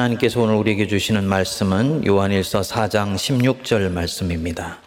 하나님께서 0.00 0.40
오늘 0.40 0.54
우리에게 0.54 0.86
주시는 0.86 1.24
말씀은 1.24 2.06
요한일서 2.06 2.62
4장 2.62 3.16
16절 3.16 3.90
말씀입니다. 3.90 4.78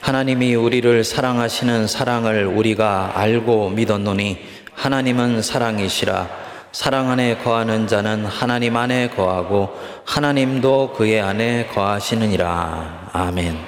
하나님이 0.00 0.54
우리를 0.54 1.02
사랑하시는 1.02 1.88
사랑을 1.88 2.46
우리가 2.46 3.18
알고 3.18 3.70
믿었노니 3.70 4.38
하나님은 4.74 5.42
사랑이시라 5.42 6.28
사랑 6.70 7.10
안에 7.10 7.38
거하는 7.38 7.88
자는 7.88 8.26
하나님 8.26 8.76
안에 8.76 9.10
거하고 9.10 9.70
하나님도 10.04 10.92
그의 10.92 11.20
안에 11.20 11.66
거하시느니라. 11.68 13.10
아멘. 13.12 13.58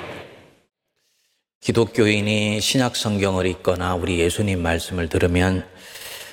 기독교인이 1.60 2.60
신약 2.60 2.94
성경을 2.94 3.46
읽거나 3.46 3.96
우리 3.96 4.20
예수님 4.20 4.62
말씀을 4.62 5.08
들으면 5.08 5.66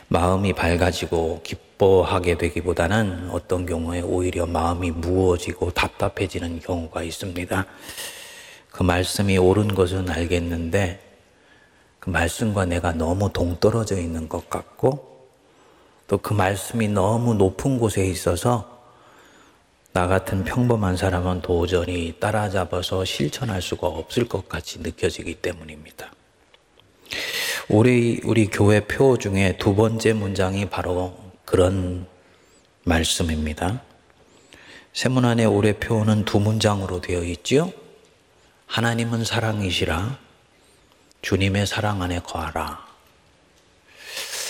마음이 0.09 0.53
밝아지고 0.53 1.41
기뻐 1.43 1.66
하게 1.85 2.37
되기보다는 2.37 3.29
어떤 3.31 3.65
경우에 3.65 4.01
오히려 4.01 4.45
마음이 4.45 4.91
무거워지고 4.91 5.71
답답해지는 5.71 6.59
경우가 6.59 7.03
있습니다. 7.03 7.65
그 8.71 8.83
말씀이 8.83 9.37
옳은 9.37 9.75
것은 9.75 10.09
알겠는데 10.09 10.99
그 11.99 12.09
말씀과 12.09 12.65
내가 12.65 12.93
너무 12.93 13.31
동떨어져 13.31 13.97
있는 13.97 14.27
것 14.27 14.49
같고 14.49 15.27
또 16.07 16.17
그 16.17 16.33
말씀이 16.33 16.87
너무 16.87 17.33
높은 17.33 17.79
곳에 17.79 18.05
있어서 18.07 18.77
나 19.93 20.07
같은 20.07 20.43
평범한 20.43 20.95
사람은 20.95 21.41
도저히 21.41 22.13
따라잡아서 22.19 23.03
실천할 23.03 23.61
수가 23.61 23.87
없을 23.87 24.27
것 24.27 24.47
같이 24.47 24.79
느껴지기 24.79 25.35
때문입니다. 25.35 26.11
우리, 27.67 28.21
우리 28.23 28.47
교회 28.47 28.79
표 28.81 29.17
중에 29.17 29.57
두 29.57 29.75
번째 29.75 30.13
문장이 30.13 30.67
바로 30.69 31.26
그런 31.47 32.05
말씀입니다. 32.83 33.81
세문안의 34.91 35.45
올해 35.45 35.71
표는 35.79 36.25
두 36.25 36.41
문장으로 36.41 36.99
되어 36.99 37.23
있지요. 37.23 37.71
하나님은 38.65 39.23
사랑이시라. 39.23 40.19
주님의 41.21 41.65
사랑 41.65 42.01
안에 42.01 42.19
거하라. 42.19 42.85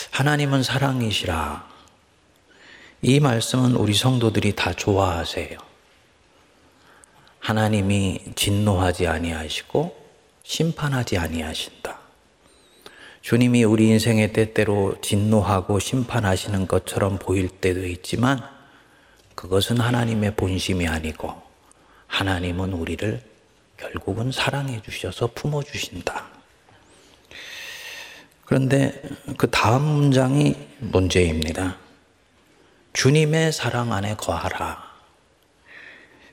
하나님은 0.10 0.64
사랑이시라. 0.64 1.70
이 3.04 3.20
말씀은 3.20 3.76
우리 3.76 3.94
성도들이 3.94 4.56
다 4.56 4.74
좋아하세요. 4.74 5.56
하나님이 7.40 8.34
진노하지 8.36 9.06
아니하시고 9.06 9.96
심판하지 10.44 11.20
아니하신다. 11.20 11.97
주님이 13.28 13.66
우리 13.66 13.90
인생의 13.90 14.32
때때로 14.32 15.02
진노하고 15.02 15.80
심판하시는 15.80 16.66
것처럼 16.66 17.20
보일 17.20 17.50
때도 17.50 17.86
있지만 17.86 18.42
그것은 19.36 19.82
하나님의 19.82 20.38
본심이 20.38 20.88
아니고 20.88 21.36
하나님은 22.08 22.72
우리를 22.72 23.22
결국은 23.76 24.32
사랑해 24.32 24.82
주셔서 24.82 25.32
품어 25.36 25.62
주신다. 25.64 26.28
그런데 28.46 29.02
그 29.38 29.52
다음 29.52 29.82
문장이 29.82 30.56
문제입니다. 30.80 31.76
주님의 32.94 33.52
사랑 33.52 33.92
안에 33.92 34.16
거하라. 34.16 34.82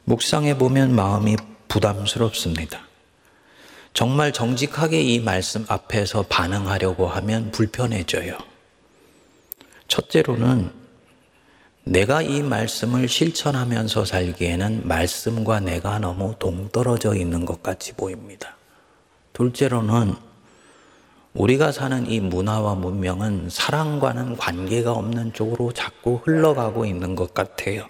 묵상해 0.04 0.58
보면 0.58 0.94
마음이 0.94 1.34
부담스럽습니다. 1.66 2.93
정말 3.94 4.32
정직하게 4.32 5.02
이 5.02 5.20
말씀 5.20 5.64
앞에서 5.68 6.24
반응하려고 6.28 7.06
하면 7.06 7.52
불편해져요. 7.52 8.36
첫째로는 9.86 10.72
내가 11.84 12.20
이 12.20 12.42
말씀을 12.42 13.06
실천하면서 13.06 14.04
살기에는 14.04 14.88
말씀과 14.88 15.60
내가 15.60 16.00
너무 16.00 16.34
동떨어져 16.40 17.14
있는 17.14 17.44
것 17.44 17.62
같이 17.62 17.92
보입니다. 17.92 18.56
둘째로는 19.32 20.16
우리가 21.34 21.70
사는 21.70 22.10
이 22.10 22.18
문화와 22.18 22.74
문명은 22.74 23.48
사랑과는 23.48 24.36
관계가 24.36 24.90
없는 24.92 25.34
쪽으로 25.34 25.72
자꾸 25.72 26.20
흘러가고 26.24 26.84
있는 26.84 27.14
것 27.14 27.32
같아요. 27.32 27.86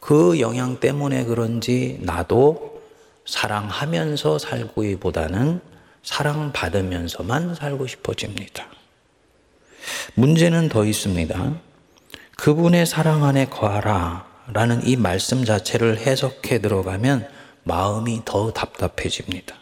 그 0.00 0.40
영향 0.40 0.80
때문에 0.80 1.26
그런지 1.26 1.98
나도 2.00 2.75
사랑하면서 3.26 4.38
살기보다는 4.38 5.60
사랑받으면서만 6.02 7.54
살고 7.54 7.86
싶어집니다. 7.86 8.66
문제는 10.14 10.68
더 10.68 10.84
있습니다. 10.84 11.54
그분의 12.36 12.86
사랑 12.86 13.24
안에 13.24 13.46
거하라 13.46 14.26
라는 14.52 14.86
이 14.86 14.96
말씀 14.96 15.44
자체를 15.44 15.98
해석해 15.98 16.60
들어가면 16.60 17.28
마음이 17.64 18.22
더 18.24 18.52
답답해집니다. 18.52 19.56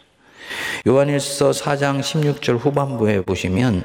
요한일서 0.87 1.51
4장 1.51 2.01
16절 2.01 2.59
후반부에 2.59 3.21
보시면 3.21 3.83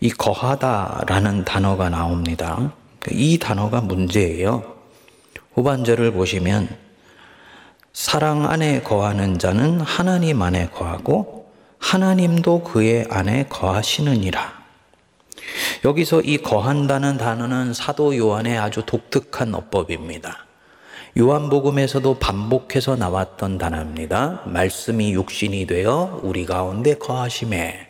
이 0.00 0.10
거하다라는 0.10 1.44
단어가 1.44 1.90
나옵니다. 1.90 2.72
이 3.10 3.38
단어가 3.38 3.82
문제예요. 3.82 4.76
후반절을 5.52 6.12
보시면 6.12 6.87
사랑 7.98 8.48
안에 8.48 8.82
거하는 8.82 9.40
자는 9.40 9.80
하나님 9.80 10.40
안에 10.40 10.68
거하고 10.68 11.50
하나님도 11.80 12.62
그의 12.62 13.08
안에 13.10 13.46
거하시느니라. 13.48 14.52
여기서 15.84 16.20
이 16.20 16.38
거한다는 16.38 17.16
단어는 17.16 17.74
사도 17.74 18.16
요한의 18.16 18.56
아주 18.56 18.86
독특한 18.86 19.52
어법입니다. 19.52 20.46
요한복음에서도 21.18 22.20
반복해서 22.20 22.94
나왔던 22.94 23.58
단어입니다. 23.58 24.42
말씀이 24.46 25.12
육신이 25.14 25.66
되어 25.66 26.20
우리 26.22 26.46
가운데 26.46 26.94
거하심에 26.94 27.88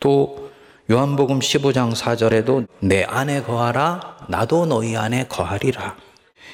또 0.00 0.50
요한복음 0.90 1.38
15장 1.38 1.94
4절에도 1.94 2.66
내 2.80 3.04
안에 3.04 3.42
거하라 3.42 4.18
나도 4.28 4.66
너희 4.66 4.98
안에 4.98 5.28
거하리라. 5.28 5.96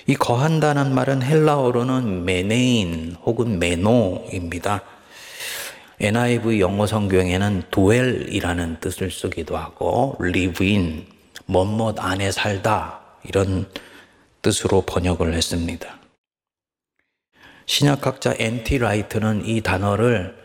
이 0.08 0.14
거한다는 0.14 0.94
말은 0.94 1.22
헬라어로는 1.22 2.24
μένειν 2.24 3.16
혹은 3.24 3.58
μένω입니다. 3.58 4.82
NIV 5.98 6.60
영어 6.60 6.86
성경에는 6.86 7.64
dwell이라는 7.72 8.78
뜻을 8.80 9.10
쓰기도 9.10 9.56
하고 9.56 10.16
live 10.20 10.76
in, 10.76 11.06
뭐뭐 11.46 11.98
안에 11.98 12.30
살다 12.30 13.00
이런 13.24 13.68
뜻으로 14.42 14.82
번역을 14.82 15.34
했습니다. 15.34 15.98
신약학자 17.64 18.36
N.T. 18.38 18.78
라이트는 18.78 19.44
이 19.44 19.60
단어를 19.60 20.36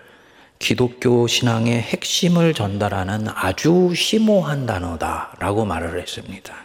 기독교 0.57 1.27
신앙의 1.27 1.81
핵심을 1.81 2.55
전달하는 2.55 3.27
아주 3.27 3.93
심오한 3.95 4.65
단어다라고 4.65 5.65
말을 5.65 6.01
했습니다. 6.01 6.55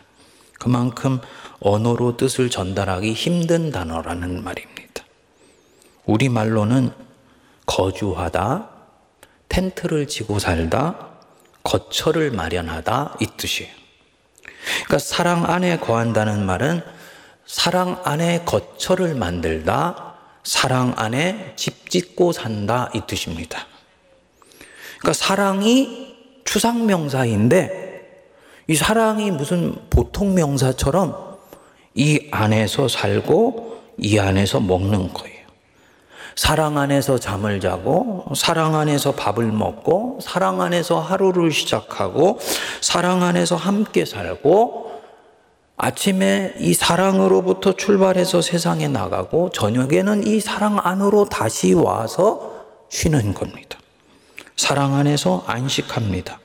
그만큼 0.58 1.20
언어로 1.60 2.16
뜻을 2.16 2.50
전달하기 2.50 3.12
힘든 3.12 3.70
단어라는 3.70 4.42
말입니다. 4.44 5.04
우리말로는 6.04 6.90
거주하다, 7.66 8.68
텐트를 9.48 10.06
치고 10.06 10.38
살다, 10.38 11.08
거처를 11.62 12.30
마련하다 12.30 13.16
이 13.20 13.26
뜻이에요. 13.36 13.72
그러니까 14.84 14.98
사랑 14.98 15.44
안에 15.46 15.78
거한다는 15.78 16.44
말은 16.44 16.82
사랑 17.46 18.00
안에 18.04 18.44
거처를 18.44 19.14
만들다, 19.14 20.14
사랑 20.42 20.94
안에 20.96 21.54
집 21.56 21.90
짓고 21.90 22.32
산다 22.32 22.90
이 22.94 23.02
뜻입니다. 23.06 23.66
그러니까 24.98 25.12
사랑이 25.12 26.16
추상 26.44 26.86
명사인데 26.86 27.86
이 28.68 28.74
사랑이 28.74 29.30
무슨 29.30 29.74
보통 29.90 30.34
명사처럼 30.34 31.25
이 31.96 32.28
안에서 32.30 32.88
살고 32.88 33.78
이 33.98 34.18
안에서 34.18 34.60
먹는 34.60 35.12
거예요. 35.12 35.36
사랑 36.36 36.76
안에서 36.76 37.18
잠을 37.18 37.60
자고, 37.60 38.26
사랑 38.36 38.76
안에서 38.76 39.12
밥을 39.12 39.46
먹고, 39.46 40.18
사랑 40.20 40.60
안에서 40.60 41.00
하루를 41.00 41.50
시작하고, 41.50 42.38
사랑 42.82 43.22
안에서 43.22 43.56
함께 43.56 44.04
살고, 44.04 44.92
아침에 45.78 46.54
이 46.58 46.74
사랑으로부터 46.74 47.72
출발해서 47.72 48.42
세상에 48.42 48.86
나가고, 48.86 49.48
저녁에는 49.50 50.26
이 50.26 50.40
사랑 50.40 50.78
안으로 50.82 51.24
다시 51.24 51.72
와서 51.72 52.52
쉬는 52.90 53.32
겁니다. 53.32 53.78
사랑 54.58 54.94
안에서 54.94 55.42
안식합니다. 55.46 56.38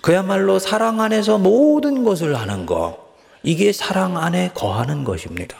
그야말로 0.00 0.60
사랑 0.60 1.00
안에서 1.00 1.38
모든 1.38 2.04
것을 2.04 2.36
하는 2.36 2.66
것. 2.66 3.11
이게 3.42 3.72
사랑 3.72 4.16
안에 4.16 4.52
거하는 4.54 5.04
것입니다. 5.04 5.56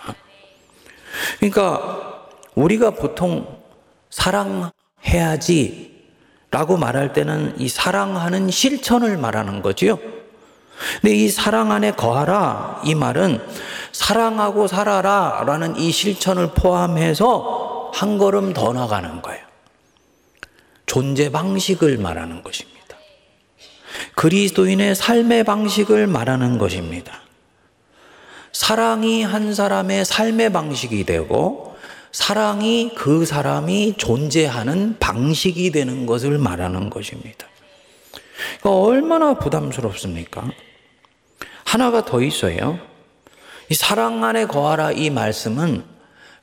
그러니까 1.39 2.29
우리가 2.55 2.91
보통 2.93 3.63
사랑해야지 4.11 5.93
라고 6.51 6.77
말할 6.77 7.13
때는 7.13 7.55
이 7.59 7.69
사랑하는 7.69 8.51
실천을 8.51 9.17
말하는 9.17 9.63
거지요. 9.63 9.99
근데 11.01 11.15
이 11.15 11.29
사랑 11.29 11.73
안에 11.73 11.93
거하라 11.93 12.83
이 12.85 12.95
말은 12.95 13.41
사랑하고 13.93 14.67
살아라 14.67 15.45
라는 15.47 15.77
이 15.77 15.91
실천을 15.91 16.53
포함해서 16.55 17.91
한 17.95 18.19
걸음 18.19 18.53
더 18.53 18.73
나가는 18.73 19.23
거예요. 19.23 19.43
존재 20.87 21.31
방식을 21.31 21.99
말하는 21.99 22.43
것입니다. 22.43 22.73
그리스도인의 24.15 24.95
삶의 24.95 25.45
방식을 25.45 26.07
말하는 26.07 26.59
것입니다. 26.59 27.22
사랑이 28.53 29.23
한 29.23 29.55
사람의 29.55 30.05
삶의 30.05 30.53
방식이 30.53 31.05
되고 31.05 31.77
사랑이 32.13 32.93
그 32.95 33.25
사람이 33.25 33.95
존재하는 33.97 34.99
방식이 34.99 35.71
되는 35.71 36.05
것을 36.05 36.37
말하는 36.39 36.91
것입니다. 36.91 37.47
그러니까 38.61 38.71
얼마나 38.71 39.35
부담스럽습니까? 39.35 40.51
하나가 41.65 42.05
더 42.05 42.21
있어요. 42.21 42.79
이 43.71 43.75
사랑 43.75 44.23
안에 44.25 44.47
거하라 44.47 44.93
이 44.93 45.09
말씀은 45.09 45.85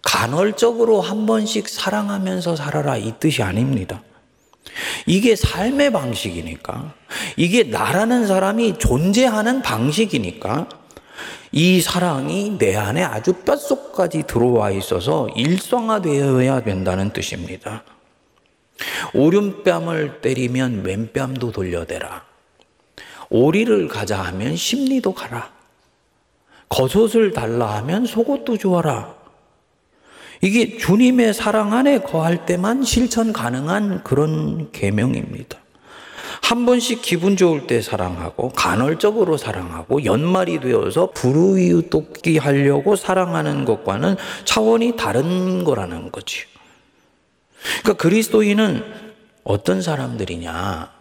간헐적으로 0.02 1.02
한 1.02 1.28
번씩 1.28 1.70
사랑하면서 1.70 2.56
살아라 2.56 2.98
이 2.98 3.14
뜻이 3.20 3.44
아닙니다. 3.44 4.02
이게 5.06 5.36
삶의 5.36 5.92
방식이니까, 5.92 6.94
이게 7.36 7.64
나라는 7.64 8.28
사람이 8.28 8.80
존재하는 8.80 9.62
방식이니까, 9.62 10.70
이 11.52 11.82
사랑이 11.82 12.58
내 12.58 12.76
안에 12.76 13.04
아주 13.04 13.34
뼛속까지 13.34 14.24
들어와 14.28 14.72
있어서 14.72 15.28
일상화되어야 15.36 16.62
된다는 16.64 17.12
뜻입니다. 17.12 17.84
오른뺨을 19.14 20.22
때리면 20.22 20.84
왼뺨도 20.84 21.52
돌려대라. 21.52 22.24
오리를 23.30 23.88
가자 23.88 24.22
하면 24.24 24.56
심리도 24.56 25.14
가라. 25.14 25.52
겉옷을 26.70 27.34
달라 27.34 27.78
하면 27.78 28.06
속옷도 28.06 28.58
주어라. 28.58 29.16
이게 30.42 30.78
주님의 30.78 31.34
사랑 31.34 31.74
안에 31.74 32.00
거할 32.00 32.46
때만 32.46 32.84
실천 32.84 33.34
가능한 33.34 34.04
그런 34.04 34.72
계명입니다. 34.72 35.60
한 36.42 36.66
번씩 36.66 37.02
기분 37.02 37.38
좋을 37.38 37.68
때 37.68 37.82
사랑하고 37.82 38.50
간헐적으로 38.50 39.38
사랑하고 39.38 40.06
연말이 40.06 40.60
되어서 40.60 41.12
불우이웃돕기 41.12 42.38
하려고 42.38 42.96
사랑하는 42.96 43.66
것과는 43.66 44.16
차원이 44.46 44.96
다른 44.96 45.64
거라는 45.64 46.12
거지. 46.12 46.46
그러니까 47.82 47.94
그리스도인은 48.02 48.84
어떤 49.44 49.82
사람들이냐? 49.82 50.92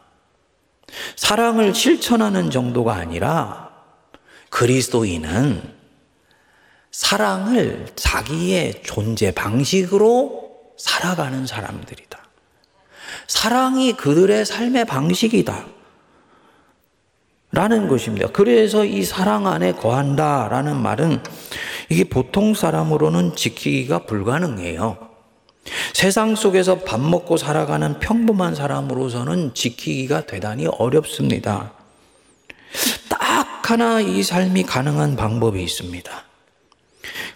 사랑을 1.16 1.74
실천하는 1.74 2.50
정도가 2.50 2.94
아니라 2.94 3.70
그리스도인은 4.50 5.76
사랑을 6.90 7.86
자기의 7.94 8.82
존재 8.82 9.30
방식으로 9.30 10.48
살아가는 10.78 11.46
사람들이다. 11.46 12.17
사랑이 13.28 13.92
그들의 13.92 14.44
삶의 14.44 14.86
방식이다. 14.86 15.66
라는 17.50 17.88
것입니다. 17.88 18.28
그래서 18.28 18.84
이 18.84 19.04
사랑 19.04 19.46
안에 19.46 19.72
거한다 19.72 20.48
라는 20.48 20.76
말은 20.76 21.22
이게 21.88 22.04
보통 22.04 22.54
사람으로는 22.54 23.36
지키기가 23.36 24.00
불가능해요. 24.00 25.08
세상 25.92 26.34
속에서 26.34 26.80
밥 26.80 27.00
먹고 27.00 27.36
살아가는 27.36 27.98
평범한 28.00 28.54
사람으로서는 28.54 29.54
지키기가 29.54 30.26
대단히 30.26 30.66
어렵습니다. 30.66 31.72
딱 33.08 33.70
하나 33.70 34.00
이 34.00 34.22
삶이 34.22 34.64
가능한 34.64 35.16
방법이 35.16 35.62
있습니다. 35.62 36.24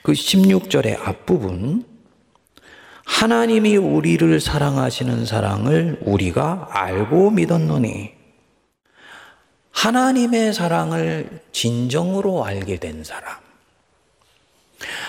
그 0.03 0.13
16절의 0.13 0.99
앞부분, 1.07 1.85
하나님이 3.05 3.77
우리를 3.77 4.41
사랑하시는 4.41 5.27
사랑을 5.27 5.99
우리가 6.03 6.69
알고 6.71 7.31
믿었노니, 7.31 8.13
하나님의 9.73 10.53
사랑을 10.53 11.43
진정으로 11.53 12.45
알게 12.45 12.77
된 12.79 13.05
사람, 13.05 13.37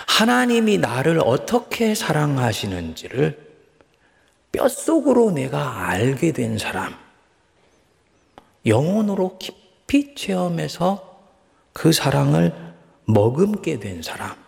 하나님이 0.08 0.78
나를 0.78 1.22
어떻게 1.24 1.96
사랑하시는지를 1.96 3.54
뼛속으로 4.52 5.32
내가 5.32 5.90
알게 5.90 6.32
된 6.32 6.58
사람, 6.58 6.96
영혼으로 8.66 9.38
깊이 9.38 10.16
체험해서 10.16 11.20
그 11.74 11.92
사랑을 11.92 12.54
머금게 13.06 13.80
된 13.80 14.02
사람, 14.02 14.43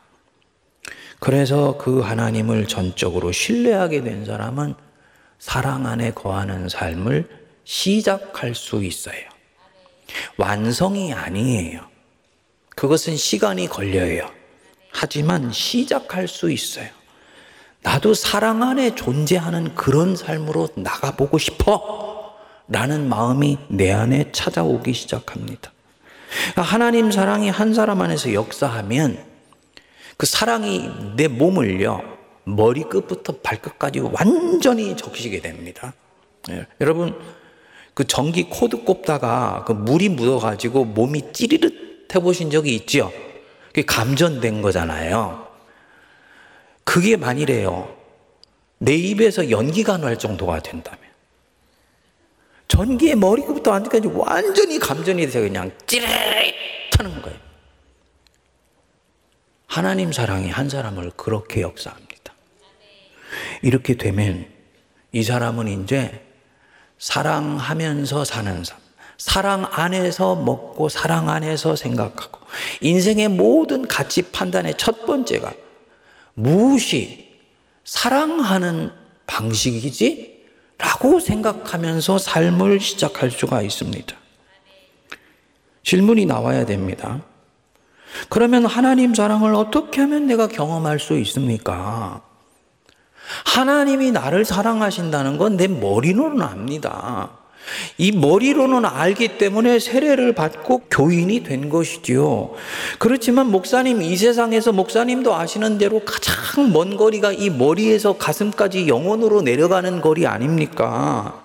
그래서 1.25 1.75
그 1.79 2.01
하나님을 2.01 2.67
전적으로 2.67 3.31
신뢰하게 3.31 4.03
된 4.03 4.25
사람은 4.25 4.75
사랑 5.39 5.87
안에 5.87 6.11
거하는 6.11 6.69
삶을 6.69 7.27
시작할 7.63 8.53
수 8.53 8.83
있어요. 8.83 9.17
완성이 10.37 11.15
아니에요. 11.15 11.81
그것은 12.75 13.17
시간이 13.17 13.69
걸려요. 13.69 14.29
하지만 14.91 15.51
시작할 15.51 16.27
수 16.27 16.51
있어요. 16.51 16.89
나도 17.81 18.13
사랑 18.13 18.61
안에 18.61 18.93
존재하는 18.93 19.73
그런 19.73 20.15
삶으로 20.15 20.69
나가보고 20.75 21.39
싶어. 21.39 22.35
라는 22.67 23.09
마음이 23.09 23.57
내 23.69 23.91
안에 23.91 24.31
찾아오기 24.31 24.93
시작합니다. 24.93 25.71
하나님 26.55 27.09
사랑이 27.09 27.49
한 27.49 27.73
사람 27.73 28.01
안에서 28.01 28.31
역사하면 28.31 29.34
그 30.17 30.25
사랑이 30.25 30.89
내 31.15 31.27
몸을요, 31.27 32.01
머리 32.45 32.83
끝부터 32.83 33.33
발끝까지 33.43 33.99
완전히 33.99 34.95
적시게 34.95 35.41
됩니다. 35.41 35.93
예, 36.49 36.65
여러분, 36.79 37.19
그 37.93 38.05
전기 38.05 38.43
코드 38.43 38.83
꼽다가 38.83 39.63
그 39.65 39.71
물이 39.71 40.09
묻어가지고 40.09 40.85
몸이 40.85 41.33
찌릿 41.33 42.13
해보신 42.13 42.51
적이 42.51 42.75
있죠? 42.75 43.11
그게 43.67 43.83
감전된 43.83 44.61
거잖아요. 44.61 45.47
그게 46.83 47.17
만일에요. 47.17 47.93
내 48.77 48.93
입에서 48.93 49.49
연기가 49.49 49.97
날 49.97 50.17
정도가 50.19 50.61
된다면. 50.61 50.99
전기에 52.67 53.15
머리부터 53.15 53.71
완전히 53.71 54.79
감전이 54.79 55.25
돼서 55.25 55.39
그냥 55.39 55.71
찌릿 55.87 56.07
하는 56.97 57.21
거예요. 57.21 57.44
하나님 59.75 60.13
사랑이 60.13 60.49
한 60.49 60.69
사람을 60.69 61.11
그렇게 61.17 61.59
역사합니다. 61.59 62.33
이렇게 63.61 63.95
되면 63.97 64.47
이 65.11 65.21
사람은 65.21 65.67
이제 65.67 66.25
사랑하면서 66.97 68.23
사는 68.23 68.63
삶, 68.63 68.77
사랑 69.17 69.67
안에서 69.69 70.37
먹고 70.37 70.87
사랑 70.87 71.29
안에서 71.29 71.75
생각하고 71.75 72.39
인생의 72.79 73.27
모든 73.27 73.85
가치 73.85 74.21
판단의 74.21 74.75
첫 74.77 75.05
번째가 75.05 75.53
무엇이 76.35 77.35
사랑하는 77.83 78.93
방식이지? 79.27 80.45
라고 80.77 81.19
생각하면서 81.19 82.17
삶을 82.17 82.79
시작할 82.79 83.29
수가 83.29 83.61
있습니다. 83.61 84.15
질문이 85.83 86.25
나와야 86.27 86.65
됩니다. 86.65 87.25
그러면 88.29 88.65
하나님 88.65 89.13
사랑을 89.13 89.53
어떻게 89.55 90.01
하면 90.01 90.27
내가 90.27 90.47
경험할 90.47 90.99
수 90.99 91.17
있습니까? 91.19 92.21
하나님이 93.45 94.11
나를 94.11 94.45
사랑하신다는 94.45 95.37
건 95.37 95.57
내 95.57 95.67
머리로는 95.67 96.41
압니다. 96.41 97.31
이 97.97 98.11
머리로는 98.11 98.85
알기 98.85 99.39
때문에 99.39 99.79
세례를 99.79 100.35
받고 100.35 100.83
교인이 100.91 101.41
된 101.43 101.69
것이지요. 101.69 102.51
그렇지만 102.99 103.49
목사님, 103.49 104.03
이 104.03 104.15
세상에서 104.15 104.71
목사님도 104.71 105.33
아시는 105.33 105.79
대로 105.79 106.01
가장 106.05 106.71
먼 106.71 106.95
거리가 106.95 107.31
이 107.31 107.49
머리에서 107.49 108.17
가슴까지 108.17 108.87
영혼으로 108.87 109.41
내려가는 109.41 110.01
거리 110.01 110.27
아닙니까? 110.27 111.43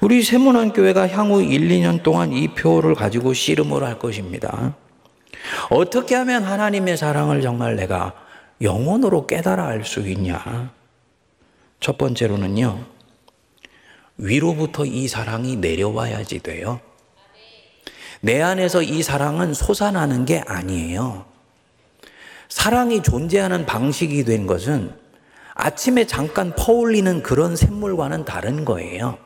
우리 0.00 0.22
세문안 0.22 0.72
교회가 0.72 1.08
향후 1.08 1.42
1, 1.42 1.68
2년 1.68 2.02
동안 2.02 2.32
이 2.32 2.48
표를 2.48 2.94
가지고 2.94 3.34
씨름을 3.34 3.82
할 3.82 3.98
것입니다. 3.98 4.74
어떻게 5.70 6.14
하면 6.14 6.44
하나님의 6.44 6.96
사랑을 6.96 7.42
정말 7.42 7.76
내가 7.76 8.14
영혼으로 8.60 9.26
깨달아 9.26 9.66
알 9.66 9.84
수 9.84 10.00
있냐? 10.00 10.72
첫 11.80 11.98
번째로는요, 11.98 12.84
위로부터 14.16 14.84
이 14.84 15.08
사랑이 15.08 15.56
내려와야지 15.56 16.40
돼요. 16.40 16.80
내 18.20 18.40
안에서 18.40 18.82
이 18.82 19.02
사랑은 19.02 19.52
솟아나는 19.52 20.24
게 20.24 20.42
아니에요. 20.46 21.26
사랑이 22.48 23.02
존재하는 23.02 23.66
방식이 23.66 24.24
된 24.24 24.46
것은 24.46 24.94
아침에 25.54 26.06
잠깐 26.06 26.54
퍼올리는 26.56 27.22
그런 27.22 27.56
샘물과는 27.56 28.24
다른 28.24 28.64
거예요. 28.64 29.18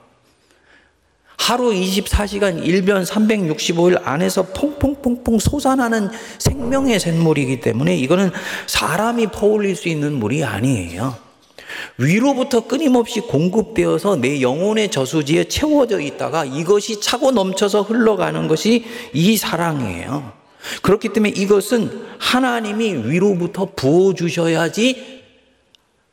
하루 1.40 1.70
24시간 1.70 2.62
1변 2.62 3.06
365일 3.06 4.02
안에서 4.04 4.42
퐁퐁퐁퐁 4.42 5.38
솟아나는 5.38 6.10
생명의 6.38 7.00
샘물이기 7.00 7.60
때문에 7.62 7.96
이거는 7.96 8.30
사람이 8.66 9.28
퍼올릴 9.28 9.74
수 9.74 9.88
있는 9.88 10.12
물이 10.12 10.44
아니에요. 10.44 11.16
위로부터 11.96 12.66
끊임없이 12.66 13.20
공급되어서 13.20 14.16
내 14.16 14.42
영혼의 14.42 14.90
저수지에 14.90 15.44
채워져 15.44 16.00
있다가 16.00 16.44
이것이 16.44 17.00
차고 17.00 17.30
넘쳐서 17.30 17.82
흘러가는 17.82 18.46
것이 18.46 18.84
이 19.14 19.38
사랑이에요. 19.38 20.32
그렇기 20.82 21.08
때문에 21.08 21.32
이것은 21.34 22.06
하나님이 22.18 23.08
위로부터 23.08 23.66
부어주셔야지 23.74 25.22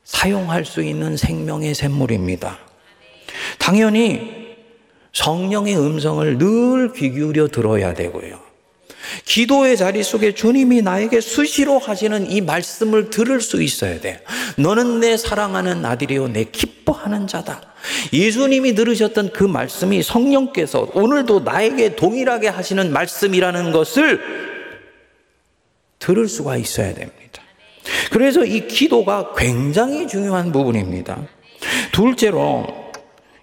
사용할 0.05 0.63
수 0.63 0.81
있는 0.81 1.17
생명의 1.17 1.75
샘물입니다. 1.75 2.57
당연히 3.59 4.46
성령의 5.17 5.75
음성을 5.77 6.37
늘 6.37 6.93
귀 6.93 7.09
기울여 7.11 7.47
들어야 7.47 7.93
되고요. 7.93 8.39
기도의 9.25 9.77
자리 9.77 10.03
속에 10.03 10.33
주님이 10.33 10.81
나에게 10.81 11.21
수시로 11.21 11.79
하시는 11.79 12.29
이 12.29 12.41
말씀을 12.41 13.09
들을 13.09 13.41
수 13.41 13.63
있어야 13.63 13.99
돼. 13.99 14.23
너는 14.57 14.99
내 14.99 15.17
사랑하는 15.17 15.85
아들이요, 15.85 16.27
내 16.29 16.43
기뻐하는 16.43 17.25
자다. 17.25 17.61
예수님이 18.13 18.75
들으셨던 18.75 19.31
그 19.31 19.43
말씀이 19.43 20.03
성령께서 20.03 20.91
오늘도 20.93 21.39
나에게 21.39 21.95
동일하게 21.95 22.49
하시는 22.49 22.91
말씀이라는 22.91 23.71
것을 23.71 24.19
들을 25.99 26.27
수가 26.27 26.57
있어야 26.57 26.93
됩니다. 26.93 27.41
그래서 28.11 28.43
이 28.43 28.67
기도가 28.67 29.33
굉장히 29.35 30.07
중요한 30.07 30.51
부분입니다. 30.51 31.25
둘째로, 31.91 32.76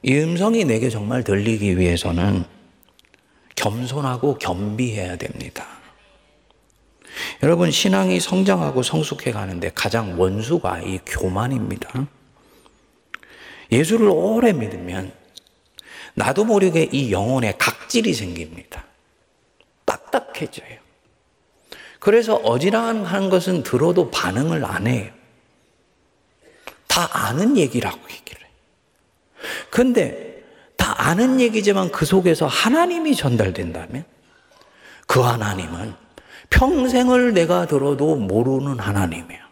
이 0.07 0.19
음성이 0.19 0.67
내게 0.67 0.91
정말 0.91 1.25
들리기 1.25 1.79
위해서는 1.79 2.45
겸손하고 3.57 4.37
겸비해야 4.37 5.17
됩니다. 5.17 5.67
여러분, 7.43 7.71
신앙이 7.71 8.21
성장하고 8.21 8.83
성숙해 8.83 9.33
가는데 9.33 9.71
가장 9.75 10.21
원수가 10.21 10.81
이 10.81 10.99
교만입니다. 11.07 12.07
예수를 13.73 14.09
오래 14.11 14.53
믿으면 14.53 15.11
나도 16.13 16.45
모르게 16.45 16.91
이 16.93 17.11
영혼에 17.11 17.55
각질이 17.57 18.13
생깁니다. 18.13 18.85
딱딱해져요. 19.87 20.79
그래서 21.99 22.35
어지간한 22.35 23.31
것은 23.31 23.63
들어도 23.63 24.11
반응을 24.11 24.67
안 24.67 24.87
해요. 24.87 25.11
다 26.89 27.09
아는 27.11 27.57
얘기라고 27.57 27.99
얘기를. 28.11 28.44
근데 29.71 30.43
다 30.77 30.95
아는 30.97 31.41
얘기지만 31.41 31.91
그 31.91 32.05
속에서 32.05 32.47
하나님이 32.47 33.15
전달된다면 33.15 34.05
그 35.07 35.21
하나님은 35.21 35.95
평생을 36.51 37.35
내가 37.35 37.67
들어도 37.67 38.17
모르는 38.17 38.79
하나님이에요. 38.79 39.45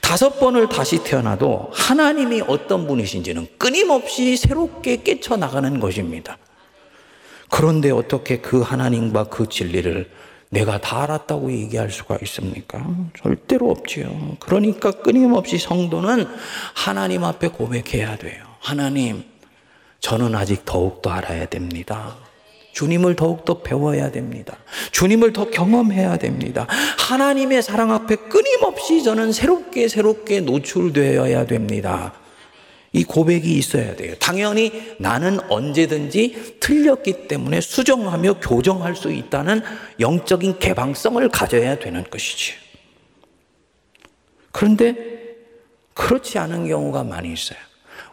다섯 0.00 0.40
번을 0.40 0.68
다시 0.68 1.02
태어나도 1.04 1.70
하나님이 1.72 2.42
어떤 2.46 2.86
분이신지는 2.86 3.48
끊임없이 3.58 4.36
새롭게 4.36 5.02
깨쳐나가는 5.02 5.78
것입니다. 5.80 6.38
그런데 7.50 7.90
어떻게 7.90 8.38
그 8.38 8.60
하나님과 8.60 9.24
그 9.24 9.48
진리를 9.48 10.10
내가 10.50 10.80
다 10.80 11.02
알았다고 11.02 11.52
얘기할 11.52 11.90
수가 11.90 12.18
있습니까? 12.22 12.84
절대로 13.20 13.70
없지요. 13.70 14.36
그러니까 14.40 14.90
끊임없이 14.92 15.58
성도는 15.58 16.26
하나님 16.74 17.24
앞에 17.24 17.48
고백해야 17.48 18.16
돼요. 18.16 18.47
하나님, 18.68 19.24
저는 20.00 20.34
아직 20.34 20.66
더욱더 20.66 21.08
알아야 21.08 21.46
됩니다. 21.46 22.18
주님을 22.72 23.16
더욱더 23.16 23.62
배워야 23.62 24.10
됩니다. 24.10 24.58
주님을 24.92 25.32
더 25.32 25.48
경험해야 25.48 26.18
됩니다. 26.18 26.66
하나님의 26.98 27.62
사랑 27.62 27.92
앞에 27.92 28.16
끊임없이 28.16 29.02
저는 29.02 29.32
새롭게 29.32 29.88
새롭게 29.88 30.40
노출되어야 30.42 31.46
됩니다. 31.46 32.12
이 32.92 33.04
고백이 33.04 33.50
있어야 33.54 33.96
돼요. 33.96 34.14
당연히 34.18 34.94
나는 34.98 35.40
언제든지 35.48 36.58
틀렸기 36.60 37.26
때문에 37.26 37.62
수정하며 37.62 38.40
교정할 38.40 38.94
수 38.94 39.10
있다는 39.10 39.62
영적인 39.98 40.58
개방성을 40.58 41.26
가져야 41.30 41.78
되는 41.78 42.04
것이지. 42.04 42.52
그런데 44.52 44.94
그렇지 45.94 46.38
않은 46.38 46.68
경우가 46.68 47.04
많이 47.04 47.32
있어요. 47.32 47.67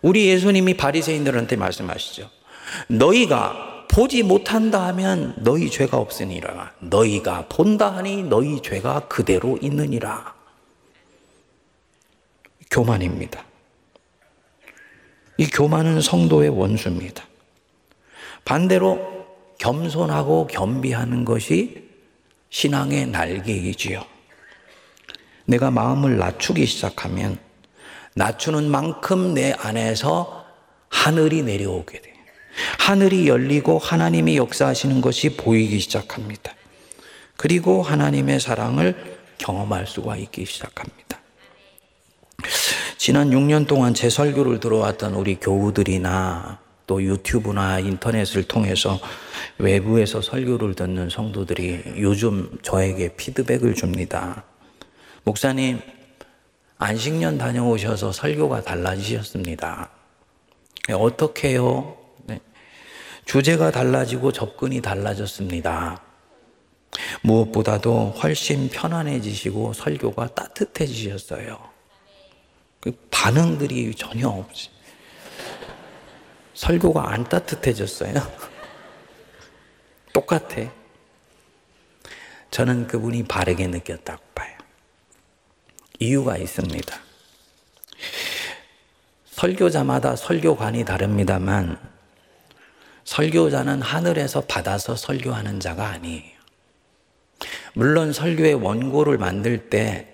우리 0.06 0.28
예수님이 0.28 0.78
바리새인들한테 0.78 1.56
말씀하시죠. 1.56 2.30
너희가 2.90 3.88
보지 3.90 4.22
못한다 4.22 4.86
하면 4.90 5.34
너희 5.40 5.72
죄가 5.72 5.98
없으니라. 5.98 6.74
너희가 6.80 7.48
본다 7.48 7.92
하니 7.92 8.22
너희 8.22 8.62
죄가 8.62 9.08
그대로 9.08 9.58
있느니라. 9.64 10.36
교만입니다. 12.70 13.44
이 15.40 15.48
교만은 15.48 16.02
성도의 16.02 16.50
원수입니다. 16.50 17.24
반대로 18.44 19.26
겸손하고 19.58 20.46
겸비하는 20.46 21.26
것이 21.26 21.90
신앙의 22.52 23.08
날개이지요. 23.08 24.06
내가 25.46 25.72
마음을 25.72 26.18
낮추기 26.18 26.68
시작하면 26.68 27.40
낮추는 28.16 28.72
만큼 28.72 29.34
내 29.34 29.54
안에서 29.54 30.46
하늘이 30.90 31.44
내려오게 31.44 32.02
돼요. 32.02 32.16
하늘이 32.80 33.28
열리고 33.28 33.78
하나님이 33.78 34.38
역사하시는 34.38 35.02
것이 35.02 35.36
보이기 35.36 35.80
시작합니다. 35.80 36.54
그리고 37.36 37.84
하나님의 37.84 38.40
사랑을 38.40 39.18
경험할 39.38 39.86
수가 39.86 40.16
있기 40.16 40.46
시작합니다. 40.46 41.20
지난 42.98 43.32
6년 43.32 43.68
동안 43.68 43.94
제 43.94 44.10
설교를 44.10 44.62
들어왔던 44.62 45.14
우리 45.16 45.36
교우들이나 45.36 46.60
또 46.88 47.04
유튜브나 47.04 47.80
인터넷을 47.80 48.44
통해서 48.44 48.98
외부에서 49.58 50.22
설교를 50.22 50.76
듣는 50.76 51.10
성도들이 51.10 51.96
요즘 51.98 52.58
저에게 52.62 53.16
피드백을 53.16 53.76
줍니다. 53.76 54.46
목사님, 55.24 55.82
안식년 56.78 57.38
다녀오셔서 57.38 58.12
설교가 58.12 58.62
달라지셨습니다. 58.62 59.90
어떻게 60.94 61.50
해요? 61.50 61.98
네. 62.26 62.40
주제가 63.26 63.72
달라지고 63.72 64.32
접근이 64.32 64.82
달라졌습니다. 64.82 66.02
무엇보다도 67.22 68.16
훨씬 68.22 68.70
편안해지시고 68.70 69.74
설교가 69.74 70.28
따뜻해지셨어요. 70.28 71.58
그 72.82 72.92
반응들이 73.10 73.96
전혀 73.96 74.28
없이. 74.28 74.70
설교가 76.54 77.12
안 77.12 77.24
따뜻해졌어요. 77.24 78.14
똑같아. 80.14 80.72
저는 82.52 82.88
그분이 82.88 83.24
바르게 83.24 83.68
느꼈다고 83.68 84.24
봐요. 84.34 84.55
이유가 86.00 86.38
있습니다. 86.38 87.00
설교자마다 89.32 90.16
설교관이 90.16 90.86
다릅니다만 90.86 91.78
설교자는 93.04 93.82
하늘에서 93.82 94.42
받아서 94.42 94.96
설교하는 94.96 95.60
자가 95.60 95.88
아니에요. 95.88 96.36
물론 97.74 98.14
설교의 98.14 98.56
원고를 98.56 99.18
만들 99.18 99.70
때 99.70 100.12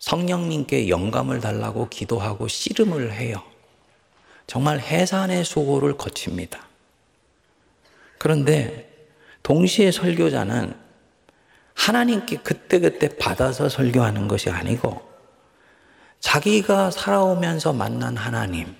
성령님께 0.00 0.88
영감을 0.88 1.40
달라고 1.40 1.88
기도하고 1.88 2.48
씨름을 2.48 3.12
해요. 3.12 3.42
정말 4.46 4.78
해산의 4.78 5.44
수고를 5.44 5.96
거칩니다. 5.96 6.66
그런데 8.18 8.90
동시에 9.42 9.90
설교자는 9.90 10.83
하나님께 11.74 12.38
그때그때 12.38 13.16
받아서 13.16 13.68
설교하는 13.68 14.28
것이 14.28 14.50
아니고 14.50 15.02
자기가 16.20 16.90
살아오면서 16.90 17.74
만난 17.74 18.16
하나님, 18.16 18.74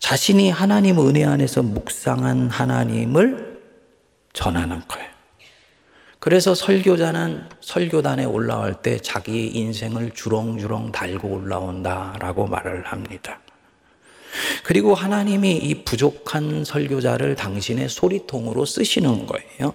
자신이 0.00 0.50
하나님 0.50 0.98
은혜 0.98 1.24
안에서 1.24 1.62
묵상한 1.62 2.50
하나님을 2.50 3.60
전하는 4.32 4.82
거예요. 4.88 5.12
그래서 6.18 6.54
설교자는 6.54 7.48
설교단에 7.60 8.24
올라올 8.24 8.74
때 8.82 8.98
자기의 8.98 9.56
인생을 9.56 10.12
주렁주렁 10.12 10.92
달고 10.92 11.28
올라온다라고 11.28 12.46
말을 12.46 12.86
합니다. 12.86 13.40
그리고 14.64 14.94
하나님이 14.94 15.56
이 15.58 15.84
부족한 15.84 16.64
설교자를 16.64 17.36
당신의 17.36 17.88
소리통으로 17.88 18.64
쓰시는 18.64 19.26
거예요. 19.26 19.74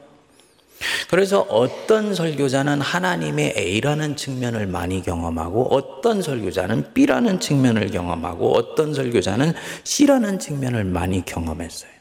그래서 1.10 1.42
어떤 1.42 2.14
설교자는 2.14 2.82
하나님의 2.82 3.54
A라는 3.58 4.16
측면을 4.16 4.68
많이 4.68 5.02
경험하고 5.02 5.74
어떤 5.74 6.22
설교자는 6.22 6.94
B라는 6.94 7.40
측면을 7.40 7.90
경험하고 7.90 8.56
어떤 8.56 8.94
설교자는 8.94 9.54
C라는 9.84 10.40
측면을 10.40 10.84
많이 10.84 11.26
경험했어요. 11.26 11.92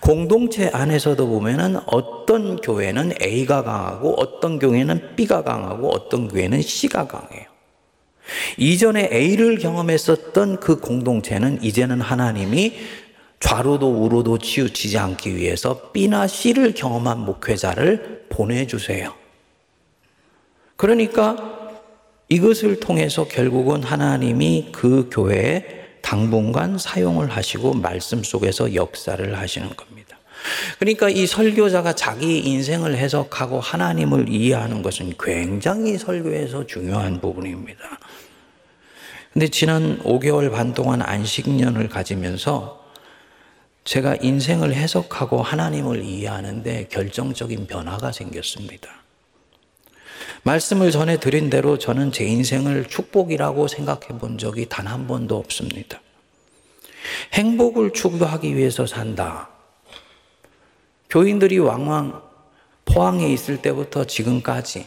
공동체 0.00 0.70
안에서도 0.72 1.26
보면은 1.26 1.78
어떤 1.86 2.56
교회는 2.56 3.14
A가 3.20 3.64
강하고 3.64 4.14
어떤 4.20 4.58
교회는 4.58 5.16
B가 5.16 5.42
강하고 5.42 5.88
어떤 5.88 6.28
교회는 6.28 6.62
C가 6.62 7.06
강해요. 7.08 7.46
이전에 8.56 9.10
A를 9.12 9.58
경험했었던 9.58 10.60
그 10.60 10.80
공동체는 10.80 11.62
이제는 11.62 12.00
하나님이 12.00 12.74
좌로도 13.44 14.02
우로도 14.02 14.38
치우치지 14.38 14.96
않기 14.96 15.36
위해서 15.36 15.92
B나 15.92 16.26
C를 16.26 16.72
경험한 16.72 17.18
목회자를 17.20 18.24
보내주세요. 18.30 19.12
그러니까 20.76 21.36
이것을 22.30 22.80
통해서 22.80 23.28
결국은 23.28 23.82
하나님이 23.82 24.70
그 24.72 25.10
교회에 25.12 25.66
당분간 26.00 26.78
사용을 26.78 27.28
하시고 27.28 27.74
말씀 27.74 28.22
속에서 28.22 28.74
역사를 28.74 29.38
하시는 29.38 29.68
겁니다. 29.76 30.18
그러니까 30.78 31.10
이 31.10 31.26
설교자가 31.26 31.92
자기 31.92 32.38
인생을 32.38 32.96
해석하고 32.96 33.60
하나님을 33.60 34.30
이해하는 34.30 34.80
것은 34.80 35.12
굉장히 35.20 35.98
설교에서 35.98 36.66
중요한 36.66 37.20
부분입니다. 37.20 38.00
근데 39.34 39.48
지난 39.48 39.98
5개월 39.98 40.50
반 40.50 40.72
동안 40.72 41.02
안식년을 41.02 41.90
가지면서 41.90 42.83
제가 43.84 44.16
인생을 44.16 44.74
해석하고 44.74 45.42
하나님을 45.42 46.02
이해하는데 46.02 46.88
결정적인 46.88 47.66
변화가 47.66 48.12
생겼습니다. 48.12 48.90
말씀을 50.42 50.90
전해 50.90 51.18
드린 51.18 51.50
대로 51.50 51.78
저는 51.78 52.12
제 52.12 52.24
인생을 52.24 52.86
축복이라고 52.86 53.68
생각해 53.68 54.18
본 54.18 54.38
적이 54.38 54.66
단 54.68 54.86
한 54.86 55.06
번도 55.06 55.36
없습니다. 55.36 56.00
행복을 57.34 57.92
추구하기 57.92 58.56
위해서 58.56 58.86
산다. 58.86 59.50
교인들이 61.10 61.58
왕왕 61.58 62.22
포항에 62.86 63.28
있을 63.32 63.60
때부터 63.62 64.04
지금까지 64.04 64.86